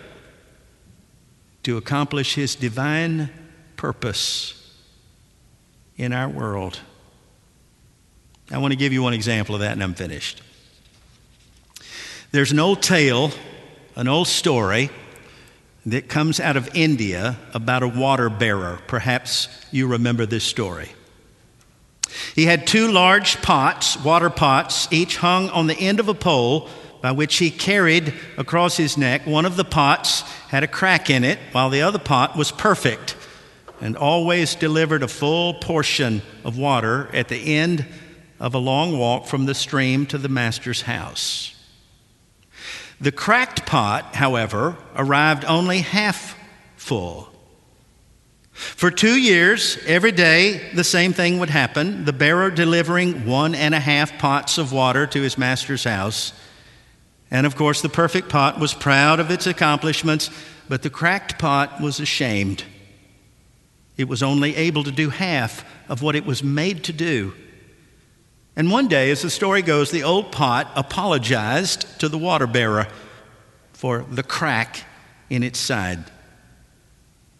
to 1.65 1.77
accomplish 1.77 2.35
his 2.35 2.55
divine 2.55 3.31
purpose 3.77 4.61
in 5.97 6.13
our 6.13 6.29
world. 6.29 6.81
I 8.51 8.59
want 8.59 8.73
to 8.73 8.77
give 8.77 8.93
you 8.93 9.03
one 9.03 9.15
example 9.15 9.55
of 9.55 9.61
that, 9.63 9.73
and 9.73 9.83
I'm 9.83 9.95
finished. 9.95 10.43
There's 12.31 12.53
an 12.53 12.59
old 12.59 12.83
tale 12.83 13.31
an 13.97 14.09
old 14.09 14.27
story 14.27 14.91
that 15.87 16.09
comes 16.09 16.41
out 16.41 16.57
of 16.57 16.75
India 16.75 17.37
about 17.53 17.83
a 17.83 17.89
water 17.89 18.29
bearer. 18.29 18.81
Perhaps 18.87 19.49
you 19.71 19.87
remember 19.87 20.27
this 20.27 20.45
story. 20.45 20.91
He 22.35 22.47
had 22.47 22.67
two 22.67 22.91
large 22.91 23.43
pots, 23.43 24.03
water 24.03 24.31
pots, 24.31 24.89
each 24.91 25.17
hung 25.17 25.49
on 25.51 25.67
the 25.67 25.79
end 25.79 26.01
of 26.01 26.09
a 26.09 26.15
pole 26.15 26.69
by 27.05 27.13
which 27.13 27.37
he 27.37 27.51
carried 27.51 28.15
across 28.39 28.79
his 28.79 28.97
neck. 28.97 29.27
One 29.27 29.45
of 29.45 29.57
the 29.57 29.65
pots 29.65 30.23
had 30.49 30.65
a 30.65 30.67
crack 30.67 31.11
in 31.11 31.23
it, 31.23 31.39
while 31.53 31.69
the 31.69 31.83
other 31.83 31.99
pot 31.99 32.35
was 32.35 32.51
perfect 32.51 33.15
and 33.83 33.95
always 33.95 34.55
delivered 34.55 35.03
a 35.03 35.09
full 35.09 35.53
portion 35.53 36.23
of 36.45 36.57
water 36.57 37.11
at 37.13 37.29
the 37.29 37.57
end 37.57 37.85
of 38.41 38.55
a 38.55 38.59
long 38.59 38.97
walk 38.97 39.27
from 39.27 39.45
the 39.45 39.55
stream 39.55 40.07
to 40.07 40.17
the 40.17 40.31
master's 40.31 40.81
house. 40.81 41.55
The 43.03 43.13
cracked 43.13 43.67
pot, 43.67 44.15
however, 44.15 44.79
arrived 44.97 45.45
only 45.45 45.81
half 45.81 46.39
full. 46.79 47.29
For 48.53 48.91
two 48.91 49.21
years, 49.21 49.77
every 49.85 50.13
day, 50.13 50.71
the 50.73 50.85
same 50.85 51.13
thing 51.13 51.39
would 51.39 51.51
happen 51.51 52.07
the 52.07 52.15
bearer 52.15 52.51
delivering 52.51 53.27
one 53.27 53.55
and 53.55 53.75
a 53.75 53.81
half 53.81 54.17
pots 54.17 54.57
of 54.57 54.73
water 54.73 55.07
to 55.09 55.21
his 55.21 55.37
master's 55.37 55.85
house. 55.85 56.33
And 57.35 57.49
of 57.49 57.57
course, 57.57 57.83
the 57.83 57.89
perfect 57.89 58.29
pot 58.29 58.61
was 58.61 58.75
proud 58.75 59.19
of 59.19 59.29
its 59.29 59.49
accomplishments, 59.49 60.31
but 60.69 60.83
the 60.83 60.89
cracked 60.89 61.37
pot 61.37 61.81
was 61.81 61.99
ashamed. 61.99 62.63
It 63.97 64.09
was 64.09 64.23
only 64.23 64.55
able 64.55 64.85
to 64.85 64.93
do 64.93 65.11
half 65.11 65.65
of 65.89 66.01
what 66.01 66.15
it 66.15 66.25
was 66.25 66.45
made 66.45 66.85
to 66.85 66.93
do. 66.93 67.35
And 68.55 68.71
one 68.71 68.87
day, 68.87 69.11
as 69.11 69.23
the 69.23 69.31
story 69.31 69.63
goes, 69.63 69.91
the 69.91 70.05
old 70.05 70.31
pot 70.31 70.71
apologized 70.77 71.99
to 71.99 72.09
the 72.09 72.19
water 72.19 72.47
bearer 72.47 72.87
for 73.73 74.07
the 74.09 74.23
crack 74.23 74.85
in 75.29 75.43
its 75.43 75.59
side. 75.59 76.05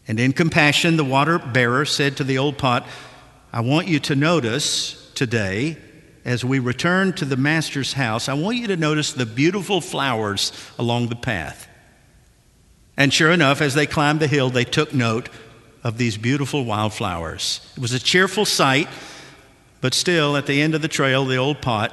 And 0.09 0.19
in 0.19 0.33
compassion, 0.33 0.97
the 0.97 1.05
water 1.05 1.39
bearer 1.39 1.85
said 1.85 2.17
to 2.17 2.25
the 2.25 2.39
old 2.39 2.59
pot, 2.59 2.85
I 3.53 3.61
want 3.61 3.87
you 3.87 4.01
to 4.01 4.17
notice 4.17 5.13
today, 5.15 5.77
as 6.25 6.45
we 6.45 6.59
return 6.59 7.13
to 7.15 7.25
the 7.25 7.37
master's 7.37 7.93
house, 7.95 8.29
I 8.29 8.35
want 8.35 8.57
you 8.57 8.67
to 8.69 8.77
notice 8.77 9.13
the 9.13 9.27
beautiful 9.27 9.81
flowers 9.81 10.53
along 10.79 11.09
the 11.09 11.17
path. 11.17 11.69
And 12.97 13.13
sure 13.13 13.31
enough, 13.31 13.61
as 13.61 13.75
they 13.75 13.87
climbed 13.87 14.21
the 14.21 14.29
hill, 14.29 14.51
they 14.51 14.65
took 14.65 14.95
note 14.95 15.29
of 15.83 15.99
these 15.99 16.17
beautiful 16.17 16.65
wildflowers. 16.65 17.61
It 17.77 17.81
was 17.81 17.93
a 17.93 17.99
cheerful 17.99 18.45
sight 18.45 18.89
but 19.85 19.93
still, 19.93 20.35
at 20.39 20.47
the 20.47 20.63
end 20.63 20.75
of 20.75 20.81
the 20.81 20.89
trail, 20.89 21.27
the 21.27 21.37
old 21.37 21.61
pot 21.61 21.93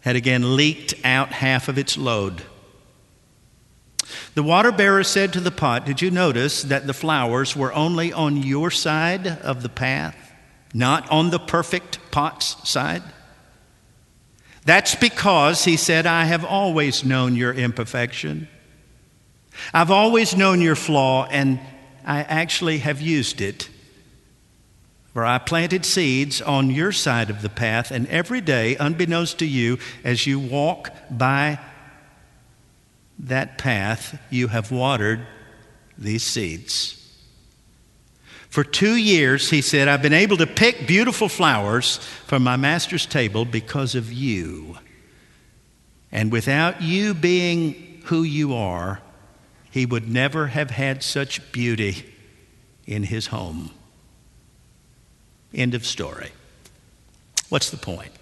had 0.00 0.16
again 0.16 0.56
leaked 0.56 0.94
out 1.04 1.28
half 1.28 1.68
of 1.68 1.78
its 1.78 1.96
load. 1.96 2.42
The 4.34 4.42
water 4.42 4.72
bearer 4.72 5.04
said 5.04 5.32
to 5.34 5.40
the 5.40 5.52
pot, 5.52 5.86
Did 5.86 6.02
you 6.02 6.10
notice 6.10 6.60
that 6.64 6.88
the 6.88 6.92
flowers 6.92 7.54
were 7.54 7.72
only 7.72 8.12
on 8.12 8.42
your 8.42 8.72
side 8.72 9.28
of 9.28 9.62
the 9.62 9.68
path, 9.68 10.16
not 10.74 11.08
on 11.08 11.30
the 11.30 11.38
perfect 11.38 12.00
pot's 12.10 12.68
side? 12.68 13.04
That's 14.68 14.94
because, 14.94 15.64
he 15.64 15.78
said, 15.78 16.04
I 16.04 16.24
have 16.24 16.44
always 16.44 17.02
known 17.02 17.36
your 17.36 17.54
imperfection. 17.54 18.48
I've 19.72 19.90
always 19.90 20.36
known 20.36 20.60
your 20.60 20.76
flaw, 20.76 21.24
and 21.24 21.58
I 22.04 22.18
actually 22.18 22.80
have 22.80 23.00
used 23.00 23.40
it 23.40 23.70
for 25.14 25.24
I 25.24 25.38
planted 25.38 25.86
seeds 25.86 26.42
on 26.42 26.70
your 26.70 26.92
side 26.92 27.30
of 27.30 27.40
the 27.40 27.48
path, 27.48 27.90
and 27.90 28.06
every 28.08 28.42
day, 28.42 28.76
unbeknownst 28.76 29.38
to 29.38 29.46
you, 29.46 29.78
as 30.04 30.26
you 30.26 30.38
walk 30.38 30.92
by 31.10 31.58
that 33.20 33.56
path, 33.56 34.20
you 34.28 34.48
have 34.48 34.70
watered 34.70 35.26
these 35.96 36.24
seeds. 36.24 36.97
For 38.48 38.64
two 38.64 38.96
years, 38.96 39.50
he 39.50 39.60
said, 39.60 39.88
I've 39.88 40.02
been 40.02 40.12
able 40.12 40.38
to 40.38 40.46
pick 40.46 40.86
beautiful 40.86 41.28
flowers 41.28 41.98
from 42.26 42.42
my 42.42 42.56
master's 42.56 43.04
table 43.04 43.44
because 43.44 43.94
of 43.94 44.12
you. 44.12 44.78
And 46.10 46.32
without 46.32 46.80
you 46.80 47.12
being 47.12 48.02
who 48.06 48.22
you 48.22 48.54
are, 48.54 49.02
he 49.70 49.84
would 49.84 50.08
never 50.08 50.46
have 50.46 50.70
had 50.70 51.02
such 51.02 51.52
beauty 51.52 52.14
in 52.86 53.02
his 53.04 53.26
home. 53.26 53.70
End 55.52 55.74
of 55.74 55.84
story. 55.84 56.30
What's 57.50 57.70
the 57.70 57.76
point? 57.76 58.12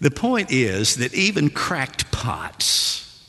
The 0.00 0.10
point 0.10 0.52
is 0.52 0.96
that 0.96 1.14
even 1.14 1.48
cracked 1.48 2.10
pots 2.12 3.26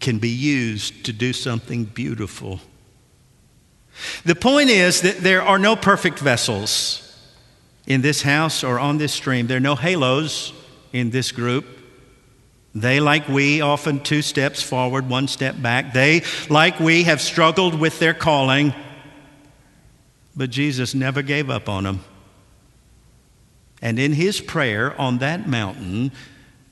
can 0.00 0.18
be 0.18 0.28
used 0.28 1.04
to 1.06 1.12
do 1.14 1.32
something 1.32 1.84
beautiful. 1.84 2.60
The 4.24 4.34
point 4.34 4.70
is 4.70 5.02
that 5.02 5.18
there 5.18 5.42
are 5.42 5.58
no 5.58 5.76
perfect 5.76 6.18
vessels 6.18 7.00
in 7.86 8.00
this 8.00 8.22
house 8.22 8.64
or 8.64 8.78
on 8.78 8.98
this 8.98 9.12
stream. 9.12 9.46
There 9.46 9.58
are 9.58 9.60
no 9.60 9.76
halos 9.76 10.52
in 10.92 11.10
this 11.10 11.32
group. 11.32 11.66
They, 12.74 12.98
like 12.98 13.28
we, 13.28 13.60
often 13.60 14.00
two 14.00 14.22
steps 14.22 14.60
forward, 14.62 15.08
one 15.08 15.28
step 15.28 15.60
back. 15.60 15.92
They, 15.92 16.22
like 16.50 16.80
we, 16.80 17.04
have 17.04 17.20
struggled 17.20 17.78
with 17.78 18.00
their 18.00 18.14
calling, 18.14 18.74
but 20.34 20.50
Jesus 20.50 20.94
never 20.94 21.22
gave 21.22 21.50
up 21.50 21.68
on 21.68 21.84
them. 21.84 22.00
And 23.80 23.98
in 23.98 24.14
his 24.14 24.40
prayer 24.40 24.98
on 25.00 25.18
that 25.18 25.48
mountain, 25.48 26.10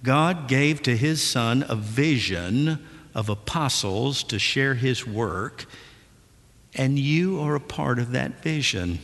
God 0.03 0.49
gave 0.49 0.83
to 0.83 0.97
his 0.97 1.23
son 1.23 1.65
a 1.69 1.77
vision 1.77 2.85
of 3.15 3.29
apostles 3.29 4.25
to 4.25 4.39
share 4.39 4.75
his 4.75 5.07
work, 5.07 5.67
and 6.75 6.99
you 6.99 7.41
are 7.41 7.55
a 7.55 7.61
part 7.61 7.99
of 7.99 8.13
that 8.13 8.43
vision. 8.43 8.99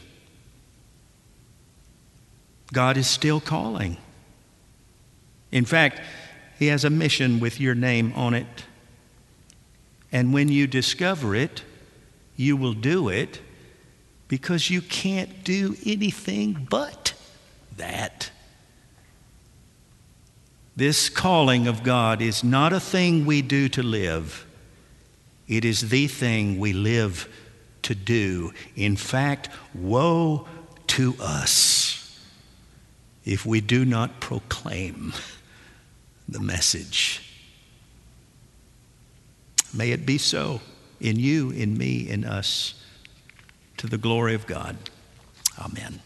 God 2.72 2.96
is 2.96 3.06
still 3.06 3.40
calling. 3.40 3.96
In 5.50 5.64
fact, 5.64 6.00
he 6.58 6.66
has 6.66 6.84
a 6.84 6.90
mission 6.90 7.40
with 7.40 7.60
your 7.60 7.74
name 7.74 8.12
on 8.14 8.34
it. 8.34 8.64
And 10.10 10.32
when 10.32 10.48
you 10.48 10.66
discover 10.66 11.34
it, 11.34 11.62
you 12.36 12.56
will 12.56 12.72
do 12.72 13.08
it 13.08 13.40
because 14.28 14.70
you 14.70 14.80
can't 14.80 15.44
do 15.44 15.76
anything 15.84 16.66
but 16.70 17.14
that. 17.76 18.30
This 20.76 21.08
calling 21.08 21.66
of 21.66 21.82
God 21.82 22.22
is 22.22 22.44
not 22.44 22.72
a 22.72 22.80
thing 22.80 23.26
we 23.26 23.42
do 23.42 23.68
to 23.70 23.82
live, 23.82 24.46
it 25.46 25.64
is 25.64 25.88
the 25.88 26.06
thing 26.06 26.58
we 26.58 26.72
live 26.72 27.28
to 27.88 27.94
do. 27.94 28.52
In 28.76 28.96
fact, 28.96 29.48
woe 29.74 30.46
to 30.88 31.14
us 31.18 32.20
if 33.24 33.46
we 33.46 33.62
do 33.62 33.86
not 33.86 34.20
proclaim 34.20 35.14
the 36.28 36.38
message. 36.38 37.22
May 39.72 39.92
it 39.92 40.04
be 40.04 40.18
so 40.18 40.60
in 41.00 41.18
you, 41.18 41.50
in 41.50 41.78
me, 41.78 42.06
in 42.06 42.26
us, 42.26 42.74
to 43.78 43.86
the 43.86 43.96
glory 43.96 44.34
of 44.34 44.46
God. 44.46 44.76
Amen. 45.58 46.02